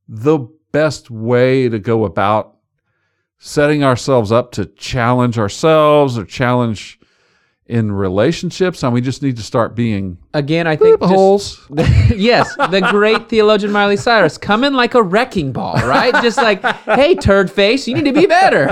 the 0.08 0.38
best 0.70 1.10
way 1.10 1.68
to 1.68 1.78
go 1.80 2.04
about 2.04 2.56
setting 3.38 3.82
ourselves 3.82 4.30
up 4.30 4.52
to 4.52 4.64
challenge 4.66 5.38
ourselves 5.40 6.16
or 6.16 6.24
challenge 6.24 7.00
in 7.66 7.90
relationships? 7.92 8.83
And 8.83 8.92
we 8.92 9.00
just 9.00 9.22
need 9.22 9.37
to 9.37 9.42
start 9.42 9.74
being 9.74 10.18
Again, 10.35 10.66
I 10.66 10.77
think 10.77 11.00
just- 11.00 11.12
holes. 11.12 11.66
yes, 12.14 12.55
the 12.57 12.87
great 12.90 13.29
theologian 13.29 13.72
Miley 13.72 13.96
Cyrus 13.96 14.37
come 14.38 14.64
in 14.64 14.74
like 14.74 14.94
a 14.94 15.03
wrecking 15.03 15.53
ball, 15.53 15.74
right? 15.87 16.12
Just 16.22 16.37
like, 16.37 16.62
hey, 16.85 17.14
turd 17.14 17.50
face, 17.50 17.87
you 17.88 17.94
need 17.94 18.05
to 18.05 18.12
be 18.12 18.27
better. 18.27 18.68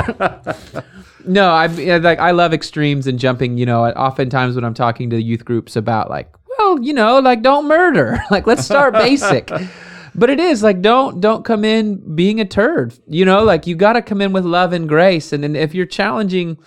no, 1.25 1.51
I 1.51 1.67
like 1.67 2.19
I 2.19 2.33
love 2.33 2.53
extremes 2.53 3.07
and 3.07 3.19
jumping. 3.19 3.57
You 3.59 3.67
know, 3.67 3.85
oftentimes 3.85 4.55
when 4.55 4.65
I'm 4.65 4.75
talking 4.75 5.11
to 5.11 5.21
youth 5.23 5.45
groups 5.45 5.77
about 5.77 6.11
like, 6.11 6.35
well, 6.59 6.83
you 6.83 6.93
know, 6.93 7.19
like 7.21 7.43
don't 7.43 7.67
murder. 7.69 8.19
Like 8.31 8.47
let's 8.47 8.65
start 8.65 8.95
basic. 8.95 9.51
But 10.15 10.29
it 10.29 10.39
is 10.41 10.63
like 10.63 10.83
don't 10.83 11.21
don't 11.21 11.45
come 11.45 11.65
in 11.65 12.15
being 12.15 12.41
a 12.41 12.45
turd. 12.45 12.95
You 13.09 13.25
know, 13.25 13.45
like 13.45 13.67
you 13.67 13.75
got 13.75 13.95
to 13.95 14.03
come 14.03 14.21
in 14.21 14.33
with 14.33 14.45
love 14.45 14.73
and 14.73 14.89
grace. 14.89 15.33
And 15.33 15.43
then 15.43 15.57
if 15.57 15.75
you're 15.75 15.87
challenging 15.87 16.59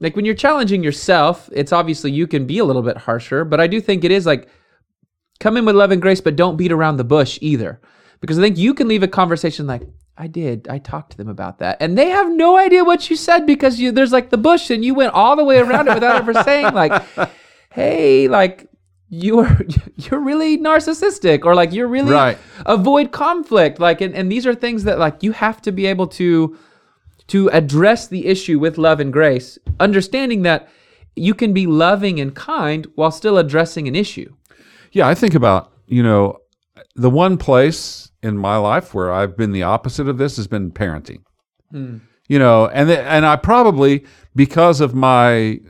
like 0.00 0.16
when 0.16 0.24
you're 0.24 0.34
challenging 0.34 0.82
yourself, 0.82 1.48
it's 1.52 1.72
obviously 1.72 2.10
you 2.10 2.26
can 2.26 2.46
be 2.46 2.58
a 2.58 2.64
little 2.64 2.82
bit 2.82 2.96
harsher, 2.96 3.44
but 3.44 3.60
I 3.60 3.66
do 3.66 3.80
think 3.80 4.02
it 4.04 4.10
is 4.10 4.26
like 4.26 4.48
come 5.38 5.56
in 5.56 5.64
with 5.64 5.76
love 5.76 5.90
and 5.90 6.02
grace, 6.02 6.20
but 6.20 6.36
don't 6.36 6.56
beat 6.56 6.72
around 6.72 6.96
the 6.96 7.04
bush 7.04 7.38
either. 7.40 7.80
Because 8.20 8.38
I 8.38 8.42
think 8.42 8.58
you 8.58 8.74
can 8.74 8.88
leave 8.88 9.02
a 9.02 9.08
conversation 9.08 9.66
like, 9.66 9.82
I 10.18 10.26
did. 10.26 10.68
I 10.68 10.76
talked 10.78 11.12
to 11.12 11.16
them 11.16 11.28
about 11.28 11.60
that. 11.60 11.78
And 11.80 11.96
they 11.96 12.10
have 12.10 12.30
no 12.30 12.58
idea 12.58 12.84
what 12.84 13.08
you 13.08 13.16
said 13.16 13.46
because 13.46 13.80
you 13.80 13.90
there's 13.90 14.12
like 14.12 14.28
the 14.28 14.36
bush 14.36 14.68
and 14.68 14.84
you 14.84 14.92
went 14.92 15.14
all 15.14 15.34
the 15.36 15.44
way 15.44 15.58
around 15.58 15.88
it 15.88 15.94
without 15.94 16.16
ever 16.16 16.34
saying 16.42 16.74
like, 16.74 17.02
hey, 17.72 18.28
like 18.28 18.68
you're 19.08 19.58
you're 19.96 20.20
really 20.20 20.58
narcissistic 20.58 21.46
or 21.46 21.54
like 21.54 21.72
you're 21.72 21.88
really 21.88 22.12
Right. 22.12 22.36
avoid 22.66 23.12
conflict. 23.12 23.80
Like 23.80 24.02
and, 24.02 24.14
and 24.14 24.30
these 24.30 24.46
are 24.46 24.54
things 24.54 24.84
that 24.84 24.98
like 24.98 25.22
you 25.22 25.32
have 25.32 25.62
to 25.62 25.72
be 25.72 25.86
able 25.86 26.08
to 26.08 26.58
to 27.30 27.48
address 27.50 28.08
the 28.08 28.26
issue 28.26 28.58
with 28.58 28.76
love 28.76 28.98
and 28.98 29.12
grace, 29.12 29.56
understanding 29.78 30.42
that 30.42 30.68
you 31.14 31.32
can 31.32 31.52
be 31.52 31.64
loving 31.64 32.18
and 32.18 32.34
kind 32.34 32.86
while 32.96 33.12
still 33.12 33.38
addressing 33.38 33.86
an 33.86 33.94
issue. 33.94 34.34
Yeah, 34.90 35.06
I 35.06 35.14
think 35.14 35.34
about, 35.34 35.72
you 35.86 36.02
know, 36.02 36.38
the 36.96 37.10
one 37.10 37.36
place 37.36 38.10
in 38.20 38.36
my 38.36 38.56
life 38.56 38.94
where 38.94 39.12
I've 39.12 39.36
been 39.36 39.52
the 39.52 39.62
opposite 39.62 40.08
of 40.08 40.18
this 40.18 40.36
has 40.36 40.48
been 40.48 40.72
parenting. 40.72 41.22
Hmm. 41.70 41.98
You 42.28 42.40
know, 42.40 42.66
and 42.66 42.88
th- 42.88 42.98
and 43.00 43.24
I 43.24 43.36
probably 43.36 44.04
because 44.34 44.80
of 44.80 44.94
my 44.94 45.60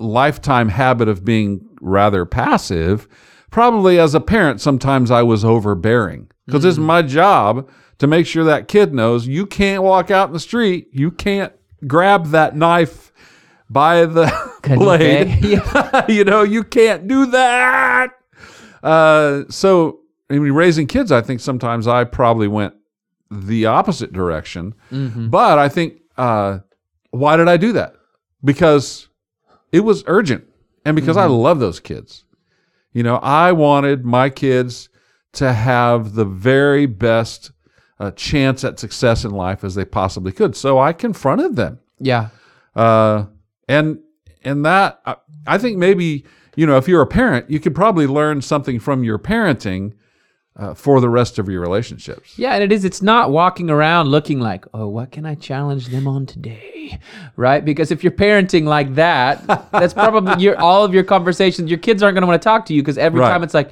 lifetime 0.00 0.68
habit 0.68 1.08
of 1.08 1.24
being 1.24 1.64
rather 1.80 2.24
passive, 2.24 3.06
probably 3.50 4.00
as 4.00 4.14
a 4.14 4.20
parent 4.20 4.60
sometimes 4.60 5.12
I 5.12 5.22
was 5.22 5.44
overbearing 5.44 6.28
because 6.46 6.64
it's 6.64 6.76
hmm. 6.76 6.84
my 6.84 7.02
job 7.02 7.68
to 7.98 8.06
make 8.06 8.26
sure 8.26 8.44
that 8.44 8.68
kid 8.68 8.94
knows 8.94 9.26
you 9.26 9.46
can't 9.46 9.82
walk 9.82 10.10
out 10.10 10.28
in 10.28 10.32
the 10.32 10.40
street, 10.40 10.88
you 10.92 11.10
can't 11.10 11.52
grab 11.86 12.28
that 12.28 12.56
knife 12.56 13.12
by 13.70 14.06
the 14.06 14.32
blade. 14.62 15.44
Yeah. 15.44 16.06
you 16.08 16.24
know, 16.24 16.42
you 16.42 16.64
can't 16.64 17.06
do 17.08 17.26
that. 17.26 18.12
Uh, 18.82 19.42
so, 19.48 20.00
I 20.30 20.34
mean, 20.34 20.52
raising 20.52 20.86
kids, 20.86 21.10
I 21.12 21.20
think 21.20 21.40
sometimes 21.40 21.86
I 21.86 22.04
probably 22.04 22.48
went 22.48 22.74
the 23.30 23.66
opposite 23.66 24.12
direction. 24.12 24.74
But 25.30 25.58
I 25.58 25.68
think, 25.68 26.00
uh, 26.16 26.60
why 27.10 27.36
did 27.36 27.48
I 27.48 27.56
do 27.56 27.72
that? 27.72 27.94
Because 28.44 29.08
it 29.72 29.80
was 29.80 30.04
urgent 30.06 30.44
and 30.84 30.94
because 30.94 31.16
I 31.16 31.26
love 31.26 31.58
those 31.58 31.80
kids. 31.80 32.24
You 32.92 33.02
know, 33.02 33.16
I 33.16 33.52
wanted 33.52 34.04
my 34.04 34.30
kids 34.30 34.88
to 35.34 35.52
have 35.52 36.14
the 36.14 36.24
very 36.24 36.86
best 36.86 37.50
uh, 38.00 38.10
chance 38.12 38.64
at 38.64 38.78
success 38.78 39.24
in 39.24 39.30
life 39.32 39.64
as 39.64 39.74
they 39.74 39.84
possibly 39.84 40.32
could. 40.32 40.54
So 40.56 40.78
I 40.78 40.92
confronted 40.92 41.56
them 41.56 41.80
Yeah. 41.98 42.28
uh, 42.76 43.26
and 43.68 43.98
and 44.44 44.64
that 44.64 45.00
I, 45.04 45.16
I 45.46 45.58
think 45.58 45.78
maybe 45.78 46.24
you 46.56 46.66
know 46.66 46.76
if 46.76 46.86
you're 46.88 47.02
a 47.02 47.06
parent, 47.06 47.50
you 47.50 47.58
could 47.60 47.74
probably 47.74 48.06
learn 48.06 48.40
something 48.42 48.78
from 48.78 49.02
your 49.04 49.18
parenting 49.18 49.94
uh, 50.56 50.74
for 50.74 51.00
the 51.00 51.08
rest 51.08 51.38
of 51.38 51.48
your 51.48 51.60
relationships. 51.60 52.36
Yeah, 52.36 52.54
and 52.54 52.62
it 52.64 52.72
is. 52.72 52.84
It's 52.84 53.00
not 53.02 53.30
walking 53.30 53.70
around 53.70 54.08
looking 54.08 54.40
like, 54.40 54.64
oh, 54.74 54.88
what 54.88 55.12
can 55.12 55.24
I 55.24 55.36
challenge 55.36 55.86
them 55.88 56.08
on 56.08 56.26
today, 56.26 56.98
right? 57.36 57.64
Because 57.64 57.90
if 57.92 58.02
you're 58.02 58.10
parenting 58.12 58.64
like 58.64 58.94
that, 58.96 59.46
that's 59.70 59.94
probably 59.94 60.34
your 60.42 60.58
all 60.58 60.84
of 60.84 60.92
your 60.94 61.04
conversations. 61.04 61.70
Your 61.70 61.78
kids 61.78 62.02
aren't 62.02 62.14
going 62.14 62.22
to 62.22 62.26
want 62.26 62.40
to 62.42 62.44
talk 62.44 62.66
to 62.66 62.74
you 62.74 62.82
because 62.82 62.98
every 62.98 63.20
Right. 63.20 63.28
time 63.30 63.42
it's 63.44 63.54
like, 63.54 63.70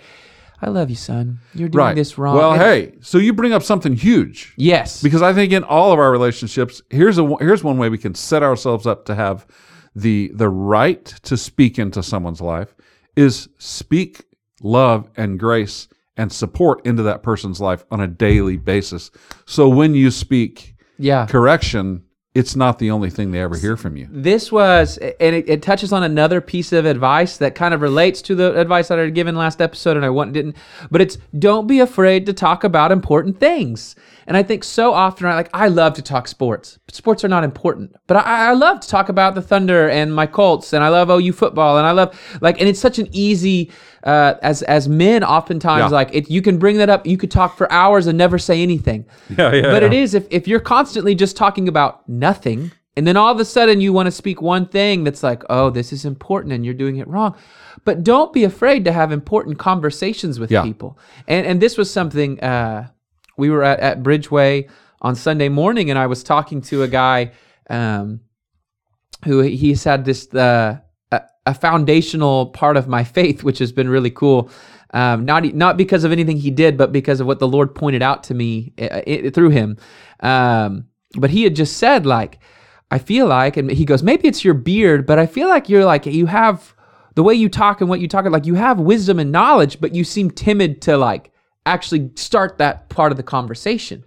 I 0.62 0.70
love 0.70 0.88
you, 0.90 0.96
son. 0.96 1.38
You're 1.54 1.68
doing 1.68 1.84
Right. 1.84 1.96
this 1.96 2.16
wrong. 2.16 2.36
Well, 2.36 2.52
And- 2.52 2.62
hey, 2.62 2.92
so 3.00 3.18
you 3.18 3.32
bring 3.32 3.52
up 3.52 3.62
something 3.62 3.94
huge 3.94 4.54
yes, 4.56 5.02
because 5.02 5.20
I 5.22 5.32
think 5.32 5.52
in 5.52 5.62
all 5.64 5.92
of 5.92 5.98
our 5.98 6.10
relationships, 6.10 6.80
here's 6.90 7.18
a 7.18 7.36
here's 7.40 7.62
one 7.62 7.76
way 7.78 7.88
we 7.88 7.98
can 7.98 8.14
set 8.14 8.42
ourselves 8.42 8.86
up 8.86 9.04
to 9.06 9.14
have 9.14 9.46
the 9.94 10.30
the 10.34 10.48
right 10.48 11.04
to 11.24 11.36
speak 11.36 11.78
into 11.78 12.02
someone's 12.02 12.40
life 12.40 12.74
is 13.16 13.48
speak 13.58 14.24
love 14.62 15.08
and 15.16 15.38
grace 15.38 15.88
and 16.16 16.32
support 16.32 16.84
into 16.86 17.02
that 17.02 17.22
person's 17.22 17.60
life 17.60 17.84
on 17.90 18.00
a 18.00 18.06
daily 18.06 18.56
basis. 18.56 19.10
So 19.44 19.68
when 19.68 19.94
you 19.94 20.10
speak 20.10 20.74
yeah. 20.98 21.26
correction, 21.26 22.02
it's 22.36 22.54
not 22.54 22.78
the 22.78 22.90
only 22.90 23.08
thing 23.08 23.30
they 23.30 23.40
ever 23.40 23.56
hear 23.56 23.78
from 23.78 23.96
you. 23.96 24.06
This 24.10 24.52
was, 24.52 24.98
and 24.98 25.34
it, 25.34 25.48
it 25.48 25.62
touches 25.62 25.90
on 25.90 26.02
another 26.02 26.42
piece 26.42 26.70
of 26.70 26.84
advice 26.84 27.38
that 27.38 27.54
kind 27.54 27.72
of 27.72 27.80
relates 27.80 28.20
to 28.22 28.34
the 28.34 28.60
advice 28.60 28.88
that 28.88 28.98
I 28.98 29.04
had 29.04 29.14
given 29.14 29.36
last 29.36 29.62
episode, 29.62 29.96
and 29.96 30.04
I 30.04 30.10
want, 30.10 30.34
didn't. 30.34 30.54
But 30.90 31.00
it's 31.00 31.16
don't 31.38 31.66
be 31.66 31.80
afraid 31.80 32.26
to 32.26 32.34
talk 32.34 32.62
about 32.62 32.92
important 32.92 33.40
things. 33.40 33.96
And 34.28 34.36
I 34.36 34.42
think 34.42 34.64
so 34.64 34.92
often, 34.92 35.26
I 35.26 35.34
like 35.34 35.50
I 35.54 35.68
love 35.68 35.94
to 35.94 36.02
talk 36.02 36.26
sports. 36.28 36.78
But 36.86 36.94
sports 36.94 37.24
are 37.24 37.28
not 37.28 37.44
important, 37.44 37.94
but 38.08 38.16
I, 38.16 38.48
I 38.48 38.52
love 38.54 38.80
to 38.80 38.88
talk 38.88 39.08
about 39.08 39.34
the 39.34 39.42
Thunder 39.42 39.88
and 39.88 40.14
my 40.14 40.26
Colts, 40.26 40.72
and 40.72 40.82
I 40.82 40.88
love 40.88 41.10
OU 41.10 41.32
football, 41.32 41.78
and 41.78 41.86
I 41.86 41.92
love 41.92 42.18
like, 42.40 42.58
and 42.60 42.68
it's 42.68 42.80
such 42.80 42.98
an 42.98 43.08
easy. 43.12 43.70
Uh, 44.04 44.38
as 44.42 44.62
as 44.62 44.88
men, 44.88 45.24
oftentimes 45.24 45.90
Yeah. 45.90 45.96
like 45.96 46.14
it, 46.14 46.30
you 46.30 46.40
can 46.40 46.58
bring 46.58 46.76
that 46.76 46.88
up. 46.88 47.06
You 47.08 47.16
could 47.16 47.30
talk 47.30 47.56
for 47.56 47.70
hours 47.72 48.06
and 48.06 48.16
never 48.16 48.38
say 48.38 48.62
anything. 48.62 49.04
Yeah, 49.36 49.52
yeah. 49.52 49.62
But 49.62 49.82
it 49.82 49.92
is 49.92 50.14
if, 50.14 50.26
if 50.30 50.46
you're 50.46 50.60
constantly 50.60 51.16
just 51.16 51.36
talking 51.36 51.66
about 51.66 52.08
nothing, 52.08 52.70
and 52.96 53.04
then 53.04 53.16
all 53.16 53.32
of 53.32 53.40
a 53.40 53.44
sudden 53.44 53.80
you 53.80 53.92
want 53.92 54.06
to 54.06 54.12
speak 54.12 54.40
one 54.40 54.66
thing 54.68 55.02
that's 55.02 55.24
like, 55.24 55.42
oh, 55.50 55.70
this 55.70 55.92
is 55.92 56.04
important 56.04 56.52
and 56.52 56.64
you're 56.64 56.72
doing 56.74 56.98
it 56.98 57.08
wrong. 57.08 57.34
But 57.84 58.04
don't 58.04 58.32
be 58.32 58.44
afraid 58.44 58.84
to 58.84 58.92
have 58.92 59.10
important 59.10 59.58
conversations 59.58 60.38
with 60.38 60.52
Yeah. 60.52 60.62
people. 60.62 60.98
And 61.26 61.44
and 61.44 61.60
this 61.60 61.76
was 61.76 61.90
something 61.90 62.38
uh, 62.40 62.86
we 63.36 63.50
were 63.50 63.62
at, 63.62 63.80
at 63.80 64.02
Bridgeway 64.02 64.68
on 65.02 65.14
Sunday 65.14 65.48
morning, 65.48 65.90
and 65.90 65.98
I 65.98 66.06
was 66.06 66.22
talking 66.22 66.60
to 66.62 66.82
a 66.82 66.88
guy 66.88 67.32
um, 67.68 68.20
who 69.24 69.40
he's 69.40 69.84
had 69.84 70.04
this 70.04 70.32
uh, 70.34 70.78
a, 71.12 71.54
foundational 71.54 72.46
part 72.46 72.76
of 72.76 72.88
my 72.88 73.04
faith, 73.04 73.42
which 73.42 73.58
has 73.58 73.72
been 73.72 73.88
really 73.88 74.10
cool. 74.10 74.50
Um, 74.92 75.24
not 75.24 75.44
not 75.54 75.76
because 75.76 76.04
of 76.04 76.12
anything 76.12 76.36
he 76.36 76.50
did, 76.50 76.76
but 76.76 76.92
because 76.92 77.20
of 77.20 77.26
what 77.26 77.38
the 77.38 77.48
Lord 77.48 77.74
pointed 77.74 78.02
out 78.02 78.24
to 78.24 78.34
me 78.34 78.72
uh, 78.80 79.02
i- 79.06 79.30
through 79.30 79.50
him. 79.50 79.76
Um, 80.20 80.86
but 81.16 81.30
he 81.30 81.42
had 81.42 81.56
just 81.56 81.76
said 81.76 82.06
like, 82.06 82.38
I 82.90 82.98
feel 82.98 83.26
like, 83.26 83.56
and 83.56 83.70
he 83.70 83.84
goes, 83.84 84.02
maybe 84.02 84.28
it's 84.28 84.44
your 84.44 84.54
beard, 84.54 85.06
but 85.06 85.18
I 85.18 85.26
feel 85.26 85.48
like 85.48 85.68
you're 85.68 85.84
like 85.84 86.06
you 86.06 86.26
have 86.26 86.74
the 87.14 87.22
way 87.22 87.34
you 87.34 87.48
talk 87.48 87.80
and 87.80 87.90
what 87.90 88.00
you 88.00 88.08
talk 88.08 88.24
like 88.26 88.46
you 88.46 88.54
have 88.54 88.78
wisdom 88.78 89.18
and 89.18 89.32
knowledge, 89.32 89.80
but 89.80 89.94
you 89.94 90.04
seem 90.04 90.30
timid 90.30 90.82
to 90.82 90.96
like 90.96 91.32
actually 91.66 92.10
start 92.14 92.58
that 92.58 92.88
part 92.88 93.12
of 93.12 93.16
the 93.18 93.22
conversation. 93.22 94.04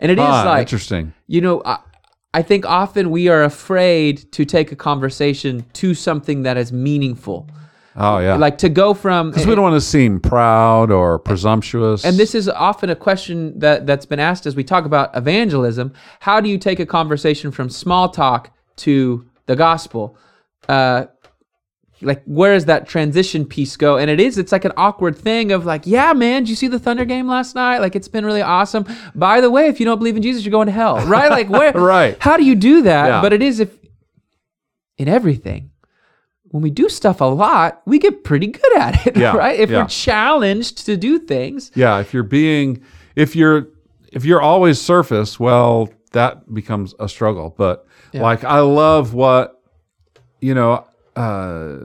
And 0.00 0.10
it 0.10 0.18
is 0.18 0.24
Ah, 0.26 0.42
like 0.44 0.62
interesting. 0.62 1.12
you 1.28 1.40
know, 1.40 1.62
I, 1.64 1.78
I 2.32 2.42
think 2.42 2.66
often 2.66 3.10
we 3.10 3.28
are 3.28 3.44
afraid 3.44 4.32
to 4.32 4.44
take 4.44 4.72
a 4.72 4.76
conversation 4.76 5.64
to 5.74 5.94
something 5.94 6.42
that 6.42 6.56
is 6.56 6.72
meaningful. 6.72 7.48
Oh 7.96 8.18
yeah. 8.18 8.34
Like 8.34 8.58
to 8.58 8.68
go 8.68 8.92
from 8.92 9.30
because 9.30 9.46
we 9.46 9.54
don't 9.54 9.62
want 9.62 9.76
to 9.76 9.80
seem 9.80 10.18
proud 10.18 10.90
or 10.90 11.20
presumptuous. 11.20 12.04
and 12.04 12.16
this 12.16 12.34
is 12.34 12.48
often 12.48 12.90
a 12.90 12.96
question 12.96 13.56
that 13.60 13.86
that's 13.86 14.04
been 14.04 14.18
asked 14.18 14.46
as 14.46 14.56
we 14.56 14.64
talk 14.64 14.84
about 14.84 15.16
evangelism. 15.16 15.92
How 16.18 16.40
do 16.40 16.48
you 16.48 16.58
take 16.58 16.80
a 16.80 16.86
conversation 16.86 17.52
from 17.52 17.70
small 17.70 18.08
talk 18.08 18.50
to 18.78 19.24
the 19.46 19.54
gospel? 19.54 20.18
Uh, 20.68 21.04
like 22.04 22.22
where 22.24 22.54
does 22.54 22.66
that 22.66 22.86
transition 22.86 23.44
piece 23.44 23.76
go? 23.76 23.96
And 23.96 24.10
it 24.10 24.20
is, 24.20 24.38
it's 24.38 24.52
like 24.52 24.64
an 24.64 24.72
awkward 24.76 25.16
thing 25.16 25.52
of 25.52 25.64
like, 25.64 25.86
yeah, 25.86 26.12
man, 26.12 26.42
did 26.42 26.50
you 26.50 26.56
see 26.56 26.68
the 26.68 26.78
Thunder 26.78 27.04
game 27.04 27.26
last 27.26 27.54
night? 27.54 27.78
Like 27.78 27.96
it's 27.96 28.08
been 28.08 28.24
really 28.24 28.42
awesome. 28.42 28.86
By 29.14 29.40
the 29.40 29.50
way, 29.50 29.68
if 29.68 29.80
you 29.80 29.86
don't 29.86 29.98
believe 29.98 30.16
in 30.16 30.22
Jesus, 30.22 30.44
you're 30.44 30.50
going 30.52 30.66
to 30.66 30.72
hell, 30.72 31.04
right? 31.06 31.30
Like 31.30 31.48
where? 31.48 31.72
Right. 31.84 32.16
How 32.20 32.36
do 32.36 32.44
you 32.44 32.54
do 32.54 32.82
that? 32.82 33.06
Yeah. 33.06 33.20
But 33.20 33.32
it 33.32 33.42
is 33.42 33.60
if 33.60 33.76
in 34.96 35.08
everything. 35.08 35.70
When 36.44 36.62
we 36.62 36.70
do 36.70 36.88
stuff 36.88 37.20
a 37.20 37.24
lot, 37.24 37.82
we 37.84 37.98
get 37.98 38.22
pretty 38.22 38.46
good 38.46 38.76
at 38.78 39.06
it, 39.06 39.16
Yeah, 39.24 39.36
right? 39.36 39.58
If 39.58 39.70
yeah. 39.70 39.82
we're 39.82 39.88
challenged 39.88 40.86
to 40.86 40.96
do 40.96 41.18
things, 41.18 41.72
yeah, 41.74 41.98
if 41.98 42.14
you're 42.14 42.22
being, 42.22 42.82
if 43.16 43.34
you're, 43.34 43.68
if 44.12 44.24
you're 44.24 44.40
always 44.40 44.80
surface, 44.80 45.40
well, 45.40 45.90
that 46.12 46.54
becomes 46.54 46.94
a 47.00 47.08
struggle. 47.08 47.52
But 47.56 47.86
like, 48.12 48.44
I 48.44 48.60
love 48.60 49.14
what, 49.14 49.60
you 50.40 50.54
know, 50.54 50.86
uh, 51.16 51.78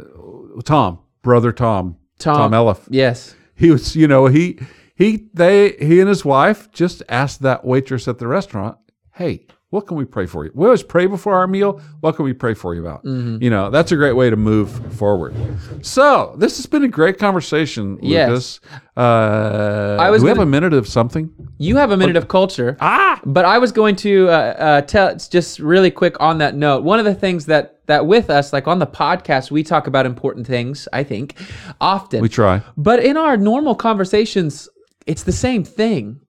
Tom, 0.66 1.00
brother 1.22 1.52
Tom, 1.52 1.98
Tom. 2.20 2.38
Tom 2.38 2.52
Elliff. 2.54 2.88
yes, 2.90 3.36
He 3.56 3.72
was, 3.72 3.96
you 3.96 4.08
know, 4.08 4.28
he 4.28 4.60
he 4.96 5.28
they 5.34 5.72
he 5.80 6.00
and 6.00 6.10
his 6.10 6.24
wife 6.26 6.72
just 6.72 7.04
asked 7.10 7.42
that 7.42 7.64
waitress 7.66 8.08
at 8.08 8.18
the 8.20 8.28
restaurant, 8.28 8.78
"Hey, 9.14 9.48
what 9.70 9.86
can 9.88 9.98
we 9.98 10.06
pray 10.06 10.26
for 10.26 10.46
you? 10.46 10.52
We 10.56 10.66
always 10.66 10.82
pray 10.84 11.06
before 11.06 11.36
our 11.36 11.46
meal. 11.48 11.80
What 12.02 12.16
can 12.16 12.26
we 12.26 12.34
pray 12.34 12.54
for 12.56 12.74
you 12.74 12.82
about? 12.82 13.04
Mm-hmm. 13.06 13.44
You 13.44 13.50
know, 13.52 13.70
that's 13.70 13.92
a 13.92 13.96
great 13.96 14.14
way 14.16 14.30
to 14.30 14.36
move 14.36 14.70
forward. 14.98 15.36
So 15.82 16.34
this 16.38 16.58
has 16.58 16.66
been 16.66 16.84
a 16.84 16.88
great 16.88 17.20
conversation, 17.20 18.00
Yes. 18.02 18.30
Lucas. 18.30 18.60
Uh, 18.98 19.98
I 20.00 20.10
was 20.10 20.22
do 20.22 20.26
we 20.26 20.30
have 20.30 20.38
gonna- 20.38 20.48
a 20.48 20.52
minute 20.52 20.74
of 20.74 20.88
something? 20.88 21.30
you 21.58 21.76
have 21.78 21.92
a 21.92 21.98
minute 21.98 22.16
of 22.16 22.28
culture. 22.28 22.78
Ah, 22.80 23.20
But 23.26 23.46
I 23.46 23.58
was 23.60 23.72
going 23.72 23.96
to 23.98 24.30
uh, 24.30 24.32
uh, 24.32 24.82
tell 24.82 25.08
it's 25.10 25.28
just 25.28 25.60
really 25.60 25.92
quick 25.92 26.16
on 26.20 26.38
that 26.40 26.56
note. 26.56 26.84
One 26.84 27.00
of 27.00 27.06
the 27.06 27.14
things 27.16 27.46
that 27.48 27.79
that 27.90 28.06
with 28.08 28.30
us, 28.30 28.54
like 28.54 28.68
on 28.68 28.80
the 28.80 28.88
podcast, 28.88 29.52
we 29.52 29.62
talk 29.64 29.86
about 29.88 30.06
important 30.06 30.48
things. 30.48 30.88
I 30.94 31.04
think 31.04 31.36
often 31.82 32.22
we 32.22 32.30
try. 32.30 32.62
But 32.78 33.04
in 33.04 33.18
our 33.18 33.36
normal 33.38 33.76
conversations, 33.76 34.70
it's 35.06 35.24
the 35.24 35.32
same 35.34 35.64
thing. 35.64 36.22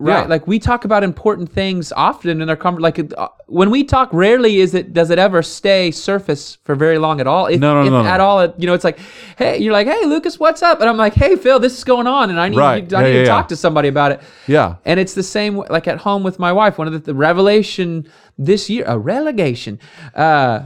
right? 0.00 0.22
Yeah. 0.22 0.26
Like 0.34 0.46
we 0.48 0.58
talk 0.58 0.84
about 0.84 1.02
important 1.04 1.52
things 1.52 1.92
often 1.92 2.40
in 2.42 2.48
our 2.50 2.56
conversation. 2.56 2.82
Like 2.82 3.18
uh, 3.18 3.28
when 3.46 3.70
we 3.70 3.84
talk, 3.84 4.08
rarely 4.12 4.58
is 4.64 4.74
it 4.74 4.92
does 4.92 5.10
it 5.10 5.18
ever 5.18 5.40
stay 5.42 5.90
surface 5.92 6.58
for 6.64 6.74
very 6.74 6.98
long 6.98 7.20
at 7.20 7.26
all. 7.26 7.46
If, 7.46 7.60
No, 7.60 7.74
no, 7.74 7.88
no, 7.88 8.02
no. 8.02 8.08
at 8.08 8.20
all. 8.20 8.40
It, 8.40 8.54
you 8.58 8.66
know, 8.66 8.74
it's 8.74 8.84
like, 8.90 8.98
hey, 9.38 9.58
you're 9.62 9.72
like, 9.72 9.86
hey, 9.86 10.04
Lucas, 10.06 10.40
what's 10.40 10.62
up? 10.62 10.80
And 10.80 10.88
I'm 10.90 10.96
like, 10.96 11.14
hey, 11.14 11.36
Phil, 11.36 11.60
this 11.60 11.76
is 11.78 11.84
going 11.84 12.06
on, 12.06 12.30
and 12.30 12.40
I 12.40 12.48
need 12.48 12.58
Right. 12.58 12.92
I 12.92 13.00
Yeah, 13.02 13.06
need 13.08 13.14
yeah, 13.18 13.22
to 13.24 13.28
talk 13.28 13.48
to 13.48 13.56
somebody 13.56 13.88
about 13.88 14.10
it. 14.12 14.20
Yeah. 14.48 14.76
And 14.84 14.98
it's 14.98 15.14
the 15.14 15.22
same 15.22 15.52
like 15.76 15.86
at 15.86 15.98
home 15.98 16.22
with 16.24 16.38
my 16.38 16.52
wife. 16.52 16.78
One 16.78 16.88
of 16.88 16.92
the, 16.94 16.98
the 17.12 17.14
revelation 17.14 18.08
this 18.38 18.68
year, 18.70 18.84
a 18.86 18.98
relegation. 18.98 19.78
Uh, 20.14 20.62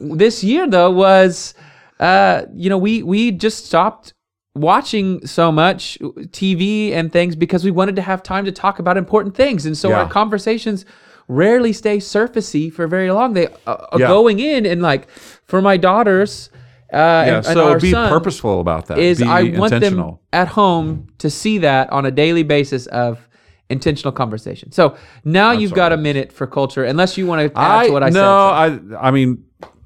this 0.00 0.42
year 0.42 0.66
though 0.68 0.90
was, 0.90 1.54
uh, 2.00 2.42
you 2.54 2.68
know, 2.70 2.78
we 2.78 3.02
we 3.02 3.30
just 3.30 3.66
stopped 3.66 4.14
watching 4.54 5.24
so 5.26 5.52
much 5.52 5.98
TV 6.32 6.92
and 6.92 7.12
things 7.12 7.36
because 7.36 7.64
we 7.64 7.70
wanted 7.70 7.96
to 7.96 8.02
have 8.02 8.22
time 8.22 8.44
to 8.44 8.52
talk 8.52 8.78
about 8.78 8.96
important 8.96 9.34
things, 9.36 9.66
and 9.66 9.76
so 9.76 9.90
Yeah. 9.90 10.00
our 10.00 10.08
conversations 10.08 10.84
rarely 11.28 11.72
stay 11.72 11.98
surfacey 11.98 12.72
for 12.72 12.88
very 12.88 13.10
long. 13.12 13.34
They 13.34 13.46
uh, 13.66 13.76
are 13.92 14.00
Yeah. 14.00 14.08
going 14.08 14.40
in 14.40 14.66
and 14.66 14.82
like 14.82 15.08
for 15.10 15.60
my 15.62 15.76
daughters. 15.76 16.50
Uh, 16.92 16.96
Yeah. 16.96 17.20
and, 17.22 17.36
and 17.36 17.44
so 17.46 17.68
our 17.70 17.78
be 17.78 17.92
purposeful 17.92 18.58
about 18.60 18.86
that. 18.86 18.98
is 18.98 19.18
be 19.20 19.24
I 19.28 19.44
want 19.56 19.78
them 19.78 20.18
at 20.32 20.48
home 20.48 21.06
to 21.18 21.30
see 21.30 21.58
that 21.58 21.88
on 21.92 22.04
a 22.04 22.10
daily 22.10 22.42
basis 22.42 22.86
of 22.88 23.28
intentional 23.68 24.10
conversation. 24.10 24.72
So 24.72 24.96
now 25.24 25.52
you've 25.52 25.72
got 25.72 25.92
a 25.92 25.96
minute 25.96 26.32
for 26.32 26.48
culture, 26.48 26.82
unless 26.82 27.16
you 27.16 27.26
want 27.28 27.54
to 27.54 27.56
add 27.56 27.78
I 27.78 27.86
to 27.86 27.92
what 27.92 28.02
I 28.02 28.08
no, 28.08 28.12
said. 28.12 28.94
I 28.96 29.08
I 29.08 29.10
mean, 29.12 29.44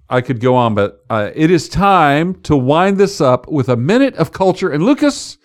I 0.08 0.20
could 0.20 0.40
go 0.40 0.54
on, 0.54 0.74
but 0.74 1.04
uh, 1.08 1.30
it 1.34 1.50
is 1.50 1.68
time 1.68 2.34
to 2.42 2.56
wind 2.56 2.98
this 2.98 3.20
up 3.20 3.48
with 3.48 3.68
a 3.68 3.76
minute 3.76 4.14
of 4.16 4.32
culture. 4.32 4.70
And 4.70 4.84
Lucas, 4.84 5.38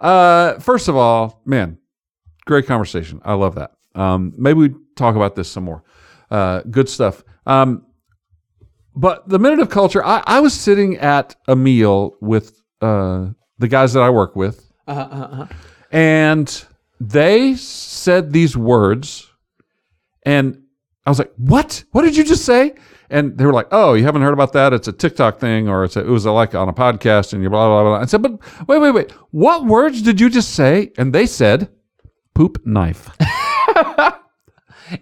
uh, 0.00 0.58
first 0.58 0.88
of 0.88 0.96
all, 0.96 1.40
man, 1.44 1.78
great 2.46 2.66
conversation. 2.66 3.20
I 3.24 3.34
love 3.34 3.54
that. 3.54 3.72
Um, 3.94 4.32
maybe 4.36 4.58
we 4.58 4.74
talk 4.96 5.16
about 5.16 5.34
this 5.34 5.50
some 5.50 5.64
more. 5.64 5.82
Uh, 6.30 6.60
good 6.70 6.88
stuff. 6.88 7.24
Um, 7.46 7.86
but 8.94 9.28
the 9.28 9.38
minute 9.38 9.60
of 9.60 9.70
culture, 9.70 10.04
I, 10.04 10.22
I 10.26 10.40
was 10.40 10.52
sitting 10.52 10.96
at 10.98 11.34
a 11.48 11.56
meal 11.56 12.14
with 12.20 12.60
uh, 12.82 13.28
the 13.58 13.68
guys 13.68 13.92
that 13.94 14.02
I 14.02 14.10
work 14.10 14.36
with, 14.36 14.70
Uh-huh, 14.86 15.00
uh-huh. 15.00 15.46
and 15.90 16.64
they 17.00 17.54
said 17.54 18.32
these 18.32 18.56
words, 18.56 19.30
and 20.24 20.62
I 21.06 21.10
was 21.10 21.18
like, 21.18 21.32
"What? 21.36 21.84
What 21.92 22.02
did 22.02 22.16
you 22.16 22.24
just 22.24 22.44
say?" 22.44 22.74
And 23.12 23.38
they 23.38 23.44
were 23.44 23.52
like, 23.52 23.68
"Oh, 23.70 23.94
you 23.94 24.04
haven't 24.04 24.22
heard 24.22 24.32
about 24.32 24.52
that? 24.54 24.72
It's 24.72 24.88
a 24.88 24.92
TikTok 24.92 25.38
thing, 25.38 25.68
or 25.68 25.84
it's 25.84 25.96
a, 25.96 26.00
it 26.00 26.08
was 26.08 26.24
a, 26.24 26.32
like 26.32 26.54
on 26.54 26.68
a 26.68 26.72
podcast." 26.72 27.32
And 27.32 27.42
you 27.42 27.50
blah 27.50 27.68
blah 27.68 27.82
blah. 27.82 28.00
I 28.00 28.06
said, 28.06 28.22
"But 28.22 28.40
wait, 28.66 28.78
wait, 28.78 28.90
wait. 28.90 29.12
What 29.30 29.66
words 29.66 30.02
did 30.02 30.20
you 30.20 30.30
just 30.30 30.54
say?" 30.54 30.90
And 30.98 31.12
they 31.12 31.26
said, 31.26 31.68
"Poop 32.34 32.66
knife." 32.66 33.10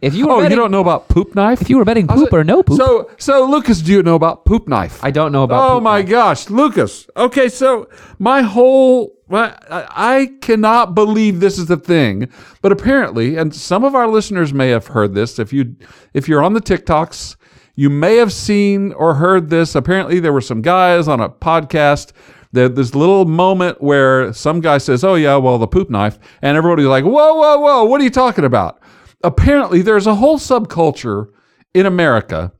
If 0.01 0.15
you 0.15 0.27
were 0.29 0.35
oh, 0.35 0.37
betting, 0.37 0.53
you 0.53 0.57
don't 0.57 0.71
know 0.71 0.81
about 0.81 1.09
poop 1.09 1.35
knife? 1.35 1.61
if 1.61 1.69
you 1.69 1.77
were 1.77 1.85
betting 1.85 2.07
poop 2.07 2.31
like- 2.31 2.33
or 2.33 2.45
no 2.45 2.63
poop, 2.63 2.77
So, 2.79 3.11
so 3.19 3.45
Lucas, 3.51 3.81
do 3.81 3.91
you 3.91 4.05
know 4.05 4.15
about 4.15 4.45
poop 4.45 4.69
knife? 4.69 5.03
I 5.03 5.11
don't 5.11 5.33
know 5.33 5.43
about. 5.43 5.69
oh 5.69 5.81
my 5.81 6.01
knife. 6.01 6.09
gosh, 6.09 6.51
Lucas. 6.51 7.09
Okay, 7.17 7.49
so 7.49 7.89
my 8.19 8.43
whole 8.43 9.17
I, 9.33 9.87
I 9.91 10.33
cannot 10.41 10.95
believe 10.95 11.41
this 11.41 11.59
is 11.59 11.71
a 11.71 11.77
thing, 11.77 12.31
but 12.63 12.73
apparently, 12.73 13.37
and 13.37 13.55
some 13.55 13.85
of 13.85 13.95
our 13.95 14.09
listeners 14.09 14.53
may 14.53 14.69
have 14.69 14.89
heard 14.89 15.15
this. 15.15 15.39
If 15.39 15.53
you 15.53 15.77
if 16.15 16.29
you're 16.29 16.43
on 16.43 16.55
the 16.55 16.61
TikToks, 16.61 17.37
you 17.81 17.89
may 17.89 18.17
have 18.17 18.31
seen 18.31 18.93
or 18.93 19.15
heard 19.15 19.49
this. 19.49 19.75
Apparently, 19.75 20.21
there 20.21 20.35
were 20.35 20.43
some 20.43 20.61
guys 20.61 21.09
on 21.09 21.19
a 21.19 21.31
podcast. 21.31 22.13
There, 22.53 22.69
this 22.69 22.95
little 22.95 23.25
moment 23.25 23.81
where 23.81 24.35
some 24.35 24.61
guy 24.61 24.77
says, 24.77 25.03
"Oh 25.03 25.15
yeah, 25.15 25.37
well 25.37 25.57
the 25.57 25.67
poop 25.67 25.89
knife," 25.89 26.19
and 26.43 26.59
everybody's 26.59 26.89
like, 26.89 27.05
"Whoa, 27.05 27.35
whoa, 27.37 27.59
whoa! 27.59 27.85
What 27.85 28.03
are 28.03 28.05
you 28.05 28.11
talking 28.11 28.45
about?" 28.45 28.83
Apparently, 29.25 29.81
there's 29.81 30.07
a 30.07 30.17
whole 30.17 30.37
subculture 30.37 31.29
in 31.73 31.87
America 31.87 32.53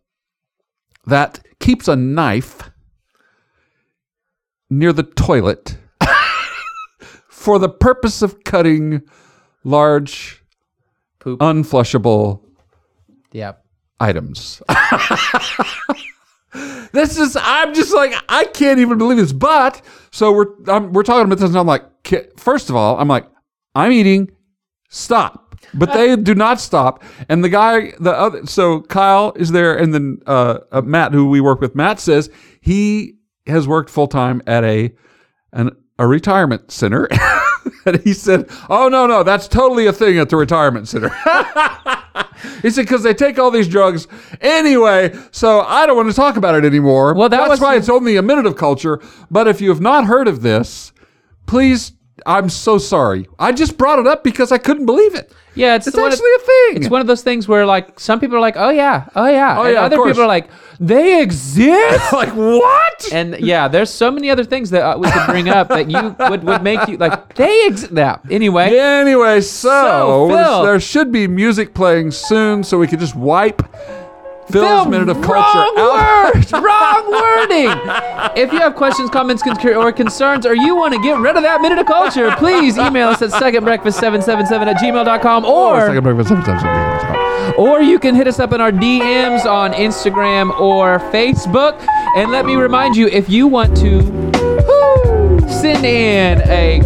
that 1.05 1.41
keeps 1.59 1.87
a 1.87 1.97
knife 1.97 2.71
near 4.71 4.95
the 4.95 5.03
toilet 5.03 5.77
for 7.29 7.59
the 7.59 7.69
purpose 7.69 8.23
of 8.23 8.43
cutting 8.45 9.03
large, 9.65 10.43
Poop. 11.19 11.41
unflushable 11.41 12.41
Yeah. 13.33 13.53
Items. 14.01 14.63
this 16.93 17.19
is 17.19 17.37
I'm 17.41 17.75
just 17.75 17.95
like 17.95 18.15
I 18.29 18.45
can't 18.45 18.81
even 18.81 18.99
believe 18.99 19.19
this. 19.19 19.33
But 19.33 19.83
so 20.11 20.33
we're 20.33 20.47
I'm, 20.67 20.93
we're 20.93 21.03
talking 21.03 21.27
about 21.27 21.39
this, 21.39 21.51
and 21.51 21.59
I'm 21.59 21.67
like, 21.67 21.85
first 22.37 22.71
of 22.71 22.77
all, 22.77 22.99
I'm 22.99 23.09
like, 23.09 23.27
I'm 23.75 23.93
eating. 23.93 24.31
Stop. 24.89 25.57
But 25.73 25.93
they 25.93 26.17
do 26.23 26.35
not 26.35 26.61
stop. 26.61 27.05
And 27.29 27.45
the 27.45 27.49
guy, 27.49 27.93
the 28.01 28.13
other, 28.13 28.47
so 28.47 28.81
Kyle 28.83 29.33
is 29.37 29.53
there, 29.53 29.77
and 29.77 29.95
then 29.95 30.19
uh, 30.27 30.59
uh, 30.73 30.81
Matt, 30.81 31.13
who 31.13 31.29
we 31.29 31.41
work 31.41 31.61
with, 31.61 31.75
Matt 31.75 32.01
says 32.01 32.31
he 32.61 33.15
has 33.47 33.69
worked 33.69 33.91
full 33.91 34.09
time 34.09 34.43
at 34.47 34.65
a 34.65 34.93
an, 35.53 35.71
a 35.99 36.07
retirement 36.07 36.71
center. 36.71 37.09
and 37.85 38.01
he 38.03 38.13
said, 38.13 38.49
"Oh 38.69 38.89
no, 38.89 39.07
no, 39.07 39.23
that's 39.23 39.49
totally 39.49 39.87
a 39.87 39.93
thing 39.93 40.19
at 40.19 40.29
the 40.29 40.37
retirement 40.37 40.89
center." 40.89 41.09
he 42.63 42.71
said 42.71 42.83
because 42.83 43.03
they 43.03 43.15
take 43.15 43.39
all 43.39 43.51
these 43.51 43.69
drugs 43.69 44.07
anyway. 44.41 45.17
So 45.31 45.61
I 45.61 45.87
don't 45.87 45.97
want 45.97 46.09
to 46.09 46.17
talk 46.17 46.37
about 46.37 46.55
it 46.55 46.65
anymore. 46.65 47.15
Well, 47.15 47.29
that 47.29 47.49
that's 47.49 47.61
why 47.61 47.77
it's 47.77 47.89
only 47.89 48.17
a 48.17 48.23
minute 48.23 48.47
of 48.47 48.57
culture. 48.57 49.01
But 49.31 49.49
if 49.49 49.61
you 49.61 49.69
have 49.71 49.81
not 49.81 50.07
heard 50.07 50.29
of 50.29 50.43
this, 50.43 50.93
please. 51.47 51.93
I'm 52.27 52.49
so 52.49 52.79
sorry. 52.79 53.29
I 53.39 53.53
just 53.53 53.77
brought 53.79 53.99
it 53.99 54.07
up 54.07 54.23
because 54.25 54.53
I 54.53 54.59
couldn't 54.59 54.87
believe 54.87 55.15
it. 55.15 55.33
Yeah, 55.55 55.75
it's, 55.75 55.87
It's 55.89 55.97
one 55.97 56.07
of- 56.07 56.13
actually 56.13 56.31
a 56.35 56.39
thing. 56.39 56.77
It's 56.83 56.91
one 56.91 57.01
of 57.01 57.07
those 57.09 57.23
things 57.23 57.49
where 57.49 57.67
like 57.67 57.99
some 57.99 58.21
people 58.21 58.37
are 58.37 58.41
like, 58.41 58.55
oh 58.57 58.71
yeah, 58.71 59.09
oh 59.17 59.27
yeah, 59.27 59.59
Oh, 59.59 59.63
and 59.65 59.75
yeah, 59.75 59.83
other 59.83 59.97
people 59.97 60.23
are 60.23 60.27
like, 60.29 60.49
they 60.79 61.21
exist. 61.21 62.13
like 62.13 62.31
what? 62.35 63.13
and 63.13 63.39
yeah, 63.41 63.67
there's 63.67 63.91
so 63.91 64.11
many 64.13 64.31
other 64.31 64.45
things 64.45 64.71
that 64.71 64.83
uh, 64.83 64.97
we 64.97 65.11
could 65.11 65.27
bring 65.27 65.49
up 65.49 65.69
that 65.69 65.91
you 65.91 66.15
would, 66.31 66.45
would 66.45 66.63
make 66.63 66.87
you 66.89 66.97
like 66.99 67.35
they 67.35 67.67
exist. 67.67 67.93
Yeah. 67.93 68.19
Anyway, 68.31 68.79
Anyway, 68.79 69.41
so, 69.41 70.29
So, 70.31 70.63
there 70.65 70.79
should 70.81 71.11
be 71.11 71.27
music 71.27 71.75
playing 71.75 72.13
soon, 72.13 72.63
so 72.63 72.79
we 72.79 72.87
could 72.87 73.01
just 73.01 73.17
wipe 73.17 73.61
Phil's 74.51 74.83
Phil, 74.83 74.91
minute 74.91 75.09
of 75.09 75.17
culture 75.23 75.39
wrong 75.39 75.75
out. 75.77 76.35
words, 76.35 76.53
wrong 76.53 77.11
wording. 77.11 77.71
If 78.37 78.53
you 78.53 78.59
have 78.61 78.75
questions, 78.75 79.11
comments, 79.11 79.43
or 79.65 79.93
concerns, 79.93 80.47
or 80.47 80.55
you 80.55 80.77
want 80.77 80.95
to 80.95 81.03
get 81.03 81.19
rid 81.19 81.37
of 81.37 81.43
that 81.43 81.61
minute 81.61 81.79
of 81.79 81.87
culture, 81.87 82.31
please 82.37 82.77
email 82.79 83.09
us 83.09 83.23
at 83.23 83.31
secondbreakfast777 83.31 84.67
at 84.67 84.77
gmail.com 84.77 85.45
or 85.45 85.81
Second 85.81 86.03
breakfast, 86.03 86.29
second 86.29 86.45
time, 86.45 87.01
second 87.01 87.21
or 87.59 87.83
you 87.83 87.99
can 87.99 88.15
hit 88.15 88.27
us 88.27 88.39
up 88.39 88.53
in 88.53 88.61
our 88.61 88.73
DMs 88.73 89.45
on 89.45 89.73
Instagram 89.73 90.59
or 90.61 90.99
Facebook. 91.11 91.85
And 92.17 92.31
let 92.31 92.45
me 92.47 92.57
remind 92.57 92.97
you, 92.97 93.09
if 93.09 93.29
you 93.29 93.47
want 93.47 93.77
to 93.79 93.99
whoo, 94.01 95.41
send 95.49 95.85
in 95.85 96.41
a 96.49 96.81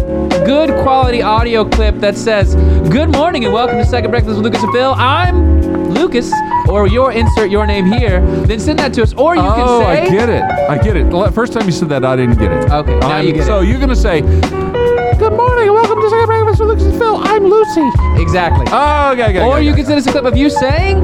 good 0.45 0.69
quality 0.83 1.21
audio 1.21 1.67
clip 1.67 1.95
that 1.99 2.17
says, 2.17 2.55
Good 2.89 3.11
morning 3.11 3.45
and 3.45 3.53
welcome 3.53 3.77
to 3.77 3.85
Second 3.85 4.11
Breakfast 4.11 4.37
with 4.37 4.45
Lucas 4.45 4.63
and 4.63 4.71
Phil. 4.71 4.93
I'm 4.95 5.74
Lucas, 5.95 6.31
or 6.69 6.87
your 6.87 7.11
insert 7.11 7.49
your 7.49 7.65
name 7.65 7.85
here, 7.85 8.21
then 8.45 8.59
send 8.59 8.79
that 8.79 8.93
to 8.93 9.03
us. 9.03 9.13
Or 9.13 9.35
you 9.35 9.41
oh, 9.41 9.55
can 9.55 9.67
say 9.67 10.01
I 10.03 10.09
get 10.09 10.29
it. 10.29 10.43
I 10.43 10.77
get 10.77 10.95
it. 10.97 11.09
The 11.09 11.31
First 11.31 11.53
time 11.53 11.65
you 11.65 11.71
said 11.71 11.89
that, 11.89 12.05
I 12.05 12.15
didn't 12.15 12.37
get 12.37 12.51
it. 12.51 12.69
Okay, 12.69 12.99
now 12.99 13.09
I'm- 13.09 13.25
you 13.25 13.33
get 13.33 13.43
it. 13.43 13.45
So 13.45 13.61
you're 13.61 13.79
gonna 13.79 13.95
say, 13.95 14.21
"Good 14.21 15.33
morning 15.33 15.65
and 15.67 15.73
welcome 15.73 16.01
to 16.01 16.09
Second 16.09 16.25
Breakfast 16.27 16.59
with 16.59 16.69
Lucas 16.69 16.85
and 16.85 16.97
Phil. 16.97 17.17
I'm 17.17 17.45
Lucy." 17.45 17.89
Exactly. 18.17 18.65
Oh, 18.71 19.11
okay, 19.13 19.29
okay. 19.29 19.39
or 19.41 19.55
okay, 19.55 19.63
you 19.63 19.71
okay. 19.71 19.81
can 19.81 19.85
send 19.85 19.99
us 19.99 20.07
a 20.07 20.11
clip 20.11 20.25
of 20.25 20.35
you 20.37 20.49
saying 20.49 20.99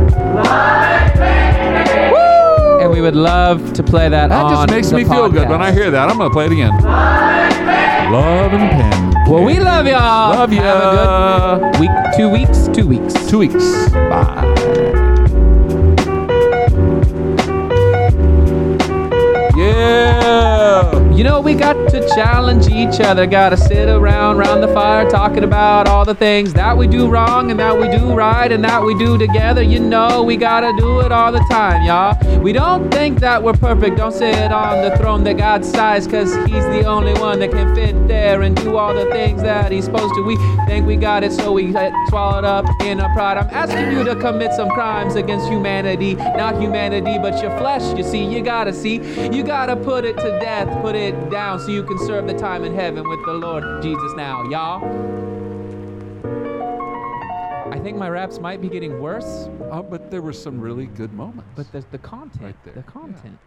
Woo! 2.11 2.79
And 2.81 2.91
we 2.91 3.01
would 3.01 3.15
love 3.15 3.73
to 3.73 3.83
play 3.83 4.09
that 4.09 4.29
That 4.29 4.49
just 4.49 4.69
makes 4.69 4.91
me 4.91 5.03
feel 5.03 5.29
good 5.29 5.47
when. 5.49 5.61
I 5.61 5.71
hear 5.71 5.91
that. 5.91 6.09
I'm 6.09 6.17
gonna 6.17 6.29
play 6.29 6.45
it 6.45 6.51
again. 6.51 6.71
Love 8.11 8.53
and 8.53 8.69
pen. 8.71 9.10
Well, 9.31 9.45
we 9.45 9.61
love 9.61 9.87
y'all. 9.87 10.35
Love 10.35 10.51
you. 10.51 10.59
Have 10.59 11.61
a 11.63 11.71
good 11.71 11.79
week. 11.79 11.89
Two 12.17 12.29
weeks. 12.29 12.67
Two 12.67 12.85
weeks. 12.85 13.29
Two 13.29 13.37
weeks. 13.37 13.89
Bye. 13.89 15.00
You 21.21 21.27
know, 21.27 21.39
we 21.39 21.53
got 21.53 21.73
to 21.91 21.99
challenge 22.15 22.67
each 22.67 22.99
other. 22.99 23.27
Gotta 23.27 23.55
sit 23.55 23.87
around, 23.87 24.37
round 24.37 24.63
the 24.63 24.67
fire, 24.69 25.07
talking 25.07 25.43
about 25.43 25.87
all 25.87 26.03
the 26.03 26.15
things 26.15 26.51
that 26.53 26.75
we 26.75 26.87
do 26.87 27.07
wrong 27.07 27.51
and 27.51 27.59
that 27.59 27.77
we 27.77 27.87
do 27.95 28.11
right 28.11 28.51
and 28.51 28.63
that 28.63 28.83
we 28.83 28.95
do 28.95 29.19
together. 29.19 29.61
You 29.61 29.79
know, 29.81 30.23
we 30.23 30.35
gotta 30.35 30.73
do 30.81 31.01
it 31.01 31.11
all 31.11 31.31
the 31.31 31.45
time, 31.47 31.83
y'all. 31.83 32.17
We 32.39 32.53
don't 32.53 32.89
think 32.89 33.19
that 33.19 33.43
we're 33.43 33.53
perfect. 33.53 33.97
Don't 33.97 34.11
sit 34.11 34.51
on 34.51 34.81
the 34.81 34.97
throne 34.97 35.23
that 35.25 35.37
God 35.37 35.63
size, 35.63 36.07
cause 36.07 36.33
He's 36.47 36.65
the 36.65 36.85
only 36.85 37.13
one 37.13 37.37
that 37.41 37.51
can 37.51 37.75
fit 37.75 38.07
there 38.07 38.41
and 38.41 38.55
do 38.55 38.77
all 38.77 38.95
the 38.95 39.05
things 39.11 39.43
that 39.43 39.71
He's 39.71 39.85
supposed 39.85 40.15
to. 40.15 40.23
We 40.23 40.37
think 40.65 40.87
we 40.87 40.95
got 40.95 41.23
it, 41.23 41.33
so 41.33 41.51
we 41.51 41.71
get 41.71 41.93
swallowed 42.09 42.45
up 42.45 42.65
in 42.81 42.99
our 42.99 43.13
pride. 43.13 43.37
I'm 43.37 43.47
asking 43.51 43.95
you 43.95 44.03
to 44.05 44.15
commit 44.15 44.53
some 44.53 44.69
crimes 44.71 45.13
against 45.13 45.47
humanity. 45.47 46.15
Not 46.15 46.59
humanity, 46.59 47.19
but 47.19 47.43
your 47.43 47.55
flesh. 47.59 47.95
You 47.95 48.03
see, 48.03 48.25
you 48.25 48.41
gotta 48.41 48.73
see. 48.73 48.95
You 49.31 49.43
gotta 49.43 49.75
put 49.75 50.03
it 50.03 50.17
to 50.17 50.39
death, 50.39 50.81
put 50.81 50.95
it 50.95 51.10
down 51.29 51.59
so 51.59 51.69
you 51.69 51.83
can 51.83 51.97
serve 51.99 52.27
the 52.27 52.33
time 52.33 52.63
in 52.63 52.73
heaven 52.73 53.07
with 53.07 53.23
the 53.25 53.33
Lord 53.33 53.81
Jesus 53.81 54.11
now, 54.15 54.43
y'all. 54.49 54.81
I 57.71 57.79
think 57.79 57.97
my 57.97 58.09
raps 58.09 58.39
might 58.39 58.61
be 58.61 58.69
getting 58.69 58.99
worse, 58.99 59.47
Uh, 59.71 59.81
but 59.81 60.11
there 60.11 60.21
were 60.21 60.33
some 60.33 60.59
really 60.59 60.85
good 60.87 61.13
moments. 61.13 61.49
but 61.55 61.71
the 61.71 61.83
the 61.91 61.97
content, 61.97 62.43
Right 62.43 62.63
there, 62.63 62.73
the 62.75 62.83
content. 62.83 63.37